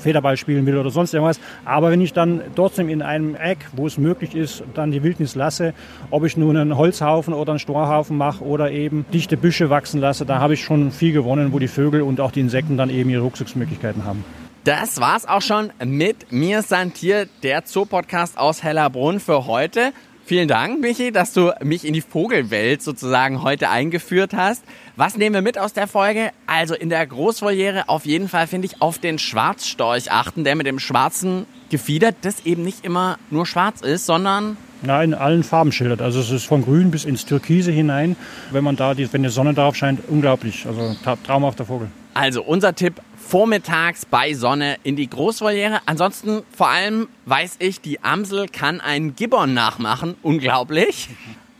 Federball 0.00 0.36
spielen 0.36 0.64
will 0.64 0.78
oder 0.78 0.90
sonst 0.90 1.12
irgendwas. 1.12 1.40
Aber 1.64 1.90
wenn 1.90 2.00
ich 2.00 2.12
dann 2.12 2.40
trotzdem 2.54 2.88
in 2.88 3.02
einem 3.02 3.34
Eck, 3.34 3.58
wo 3.72 3.86
es 3.86 3.98
möglich 3.98 4.34
ist, 4.34 4.62
dann 4.74 4.90
die 4.90 5.02
Wildnis 5.02 5.34
lasse, 5.34 5.74
ob 6.10 6.24
ich 6.24 6.36
nun 6.36 6.56
einen 6.56 6.76
Holzhaufen 6.76 7.34
oder 7.34 7.52
einen 7.52 7.58
Strohhaufen 7.58 8.16
mache 8.16 8.42
oder 8.42 8.70
eben 8.70 9.04
dichte 9.12 9.36
Büsche 9.36 9.70
wachsen 9.70 10.00
lasse, 10.00 10.24
da 10.24 10.38
habe 10.38 10.54
ich 10.54 10.62
schon 10.62 10.92
viel 10.92 11.12
gewonnen, 11.12 11.52
wo 11.52 11.58
die 11.58 11.68
Vögel 11.68 12.02
und 12.02 12.20
auch 12.20 12.30
die 12.30 12.40
Insekten 12.40 12.76
dann 12.76 12.90
eben 12.90 13.10
ihre 13.10 13.24
Rückzugsmöglichkeiten 13.24 14.04
haben. 14.04 14.24
Das 14.64 15.00
war's 15.00 15.26
auch 15.26 15.40
schon 15.40 15.72
mit 15.82 16.30
mir, 16.30 16.62
Santier, 16.62 17.26
der 17.42 17.64
Zoopodcast 17.64 18.36
aus 18.36 18.62
Hellerbrunn 18.62 19.18
für 19.18 19.46
heute. 19.46 19.92
Vielen 20.28 20.46
Dank, 20.46 20.82
Michi, 20.82 21.10
dass 21.10 21.32
du 21.32 21.52
mich 21.64 21.86
in 21.86 21.94
die 21.94 22.02
Vogelwelt 22.02 22.82
sozusagen 22.82 23.42
heute 23.42 23.70
eingeführt 23.70 24.34
hast. 24.34 24.62
Was 24.94 25.16
nehmen 25.16 25.32
wir 25.32 25.40
mit 25.40 25.56
aus 25.56 25.72
der 25.72 25.86
Folge? 25.86 26.32
Also 26.46 26.74
in 26.74 26.90
der 26.90 27.06
Großvoliere 27.06 27.88
auf 27.88 28.04
jeden 28.04 28.28
Fall 28.28 28.46
finde 28.46 28.66
ich 28.66 28.82
auf 28.82 28.98
den 28.98 29.18
Schwarzstorch 29.18 30.12
achten, 30.12 30.44
der 30.44 30.54
mit 30.54 30.66
dem 30.66 30.80
schwarzen 30.80 31.46
Gefieder, 31.70 32.10
das 32.20 32.44
eben 32.44 32.62
nicht 32.62 32.84
immer 32.84 33.16
nur 33.30 33.46
schwarz 33.46 33.80
ist, 33.80 34.04
sondern 34.04 34.58
ja, 34.86 35.02
in 35.02 35.14
allen 35.14 35.44
Farben 35.44 35.72
schildert. 35.72 36.02
Also 36.02 36.20
es 36.20 36.30
ist 36.30 36.44
von 36.44 36.62
grün 36.62 36.90
bis 36.90 37.06
ins 37.06 37.24
Türkise 37.24 37.72
hinein. 37.72 38.14
Wenn 38.50 38.64
man 38.64 38.76
da, 38.76 38.92
die, 38.92 39.10
wenn 39.10 39.22
die 39.22 39.30
Sonne 39.30 39.54
darauf 39.54 39.76
scheint, 39.76 40.00
unglaublich. 40.08 40.66
Also 40.66 40.94
traumhafter 41.24 41.64
Vogel. 41.64 41.88
Also 42.12 42.42
unser 42.42 42.74
Tipp, 42.74 43.00
vormittags 43.28 44.06
bei 44.06 44.32
Sonne 44.32 44.76
in 44.84 44.96
die 44.96 45.08
Großvoliere. 45.08 45.80
Ansonsten 45.84 46.42
vor 46.50 46.68
allem 46.68 47.08
weiß 47.26 47.56
ich, 47.58 47.82
die 47.82 48.02
Amsel 48.02 48.48
kann 48.48 48.80
einen 48.80 49.16
Gibbon 49.16 49.52
nachmachen. 49.52 50.14
Unglaublich. 50.22 51.10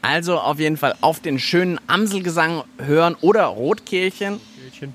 Also 0.00 0.38
auf 0.38 0.58
jeden 0.58 0.78
Fall 0.78 0.94
auf 1.02 1.20
den 1.20 1.38
schönen 1.38 1.78
Amselgesang 1.86 2.62
hören 2.78 3.16
oder 3.20 3.44
Rotkehlchen. 3.44 4.40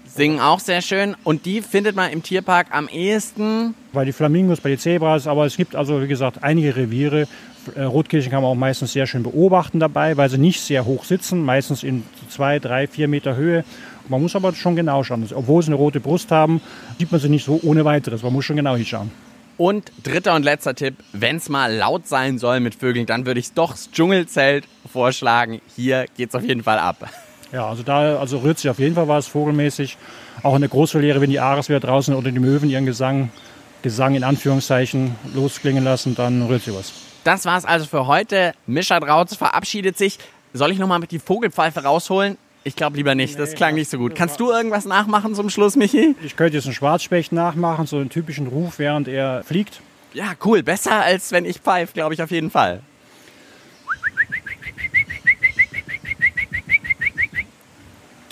Singen 0.05 0.39
auch 0.39 0.59
sehr 0.59 0.81
schön. 0.81 1.15
Und 1.23 1.45
die 1.45 1.61
findet 1.61 1.95
man 1.95 2.11
im 2.11 2.23
Tierpark 2.23 2.67
am 2.71 2.87
ehesten. 2.87 3.75
Bei 3.91 4.05
die 4.05 4.13
Flamingos, 4.13 4.59
bei 4.59 4.69
den 4.69 4.79
Zebras. 4.79 5.27
Aber 5.27 5.45
es 5.45 5.57
gibt 5.57 5.75
also, 5.75 6.01
wie 6.01 6.07
gesagt, 6.07 6.43
einige 6.43 6.75
Reviere. 6.75 7.27
Äh, 7.75 7.83
Rotkehlchen 7.83 8.31
kann 8.31 8.41
man 8.41 8.51
auch 8.51 8.55
meistens 8.55 8.93
sehr 8.93 9.05
schön 9.05 9.23
beobachten 9.23 9.79
dabei, 9.79 10.17
weil 10.17 10.29
sie 10.29 10.37
nicht 10.37 10.61
sehr 10.61 10.85
hoch 10.85 11.03
sitzen. 11.03 11.43
Meistens 11.43 11.83
in 11.83 12.03
zwei, 12.29 12.59
drei, 12.59 12.87
vier 12.87 13.07
Meter 13.07 13.35
Höhe. 13.35 13.63
Man 14.09 14.21
muss 14.21 14.35
aber 14.35 14.53
schon 14.53 14.75
genau 14.75 15.03
schauen. 15.03 15.27
Obwohl 15.33 15.61
sie 15.63 15.67
eine 15.67 15.75
rote 15.75 15.99
Brust 15.99 16.31
haben, 16.31 16.61
sieht 16.99 17.11
man 17.11 17.21
sie 17.21 17.29
nicht 17.29 17.45
so 17.45 17.59
ohne 17.63 17.85
weiteres. 17.85 18.23
Man 18.23 18.33
muss 18.33 18.45
schon 18.45 18.55
genau 18.55 18.75
hinschauen. 18.75 19.11
Und 19.57 19.91
dritter 20.03 20.35
und 20.35 20.43
letzter 20.43 20.73
Tipp, 20.73 20.95
wenn 21.13 21.37
es 21.37 21.47
mal 21.47 21.73
laut 21.73 22.07
sein 22.07 22.39
soll 22.39 22.59
mit 22.59 22.75
Vögeln, 22.75 23.05
dann 23.05 23.25
würde 23.25 23.39
ich 23.39 23.53
doch 23.53 23.71
das 23.71 23.91
Dschungelzelt 23.91 24.65
vorschlagen. 24.91 25.61
Hier 25.75 26.05
geht 26.17 26.29
es 26.29 26.35
auf 26.35 26.43
jeden 26.43 26.63
Fall 26.63 26.79
ab. 26.79 27.09
Ja, 27.51 27.69
also 27.69 27.83
da 27.83 28.17
also 28.17 28.39
rührt 28.39 28.57
sich 28.57 28.69
auf 28.69 28.79
jeden 28.79 28.95
Fall 28.95 29.07
was 29.07 29.27
vogelmäßig. 29.27 29.97
Auch 30.41 30.55
in 30.55 30.61
der 30.61 30.69
Großverlehre, 30.69 31.21
wenn 31.21 31.29
die 31.29 31.39
Ares 31.39 31.69
wieder 31.69 31.79
draußen 31.79 32.15
oder 32.15 32.31
die 32.31 32.39
Möwen 32.39 32.69
ihren 32.69 32.85
Gesang 32.85 33.29
Gesang 33.83 34.15
in 34.15 34.23
Anführungszeichen 34.23 35.15
losklingen 35.35 35.83
lassen, 35.83 36.15
dann 36.15 36.41
rührt 36.43 36.63
sie 36.63 36.73
was. 36.73 36.93
Das 37.25 37.45
war's 37.45 37.65
also 37.65 37.85
für 37.85 38.07
heute. 38.07 38.53
Mischa 38.65 38.99
Drautz 38.99 39.35
verabschiedet 39.35 39.97
sich. 39.97 40.17
Soll 40.53 40.71
ich 40.71 40.79
nochmal 40.79 40.99
mit 40.99 41.11
die 41.11 41.19
Vogelpfeife 41.19 41.83
rausholen? 41.83 42.37
Ich 42.65 42.75
glaube 42.75 42.95
lieber 42.95 43.13
nicht, 43.13 43.37
das 43.37 43.55
klang 43.55 43.75
nicht 43.75 43.89
so 43.89 43.97
gut. 43.97 44.15
Kannst 44.15 44.39
du 44.39 44.51
irgendwas 44.51 44.85
nachmachen 44.85 45.35
zum 45.35 45.49
Schluss, 45.49 45.75
Michi? 45.75 46.15
Ich 46.23 46.35
könnte 46.37 46.55
jetzt 46.57 46.65
einen 46.65 46.73
Schwarzspecht 46.73 47.33
nachmachen, 47.33 47.87
so 47.87 47.97
einen 47.97 48.09
typischen 48.09 48.47
Ruf, 48.47 48.79
während 48.79 49.07
er 49.07 49.43
fliegt. 49.43 49.81
Ja, 50.13 50.33
cool. 50.45 50.63
Besser 50.63 51.01
als 51.01 51.31
wenn 51.31 51.43
ich 51.43 51.57
pfeife, 51.57 51.93
glaube 51.93 52.13
ich 52.13 52.21
auf 52.21 52.31
jeden 52.31 52.49
Fall. 52.49 52.81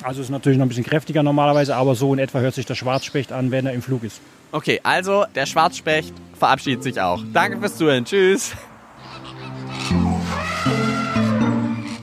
Also 0.04 0.22
ist 0.22 0.30
natürlich 0.30 0.58
noch 0.58 0.66
ein 0.66 0.70
bisschen 0.70 0.84
kräftiger 0.84 1.22
normalerweise, 1.24 1.76
aber 1.76 1.96
so 1.96 2.14
in 2.14 2.20
etwa 2.20 2.40
hört 2.40 2.56
sich 2.56 2.66
der 2.66 2.76
Schwarzspecht 2.76 3.32
an, 3.32 3.52
wenn 3.52 3.66
er 3.66 3.74
im 3.74 3.82
Flug 3.82 4.04
ist. 4.04 4.20
Okay, 4.52 4.80
also 4.84 5.26
der 5.36 5.46
Schwarzspecht 5.46 6.14
verabschiedet 6.38 6.84
sich 6.84 7.00
auch. 7.00 7.24
Danke 7.34 7.60
fürs 7.60 7.78
Zuhören. 7.78 8.06
Tschüss. 8.06 8.54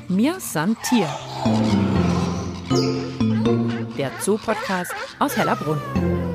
Mir 0.09 0.38
san 0.38 0.77
Tier. 0.88 1.09
Der 3.98 4.12
Zoo-Podcast 4.20 4.92
aus 5.18 5.37
Hellerbrunn. 5.37 6.28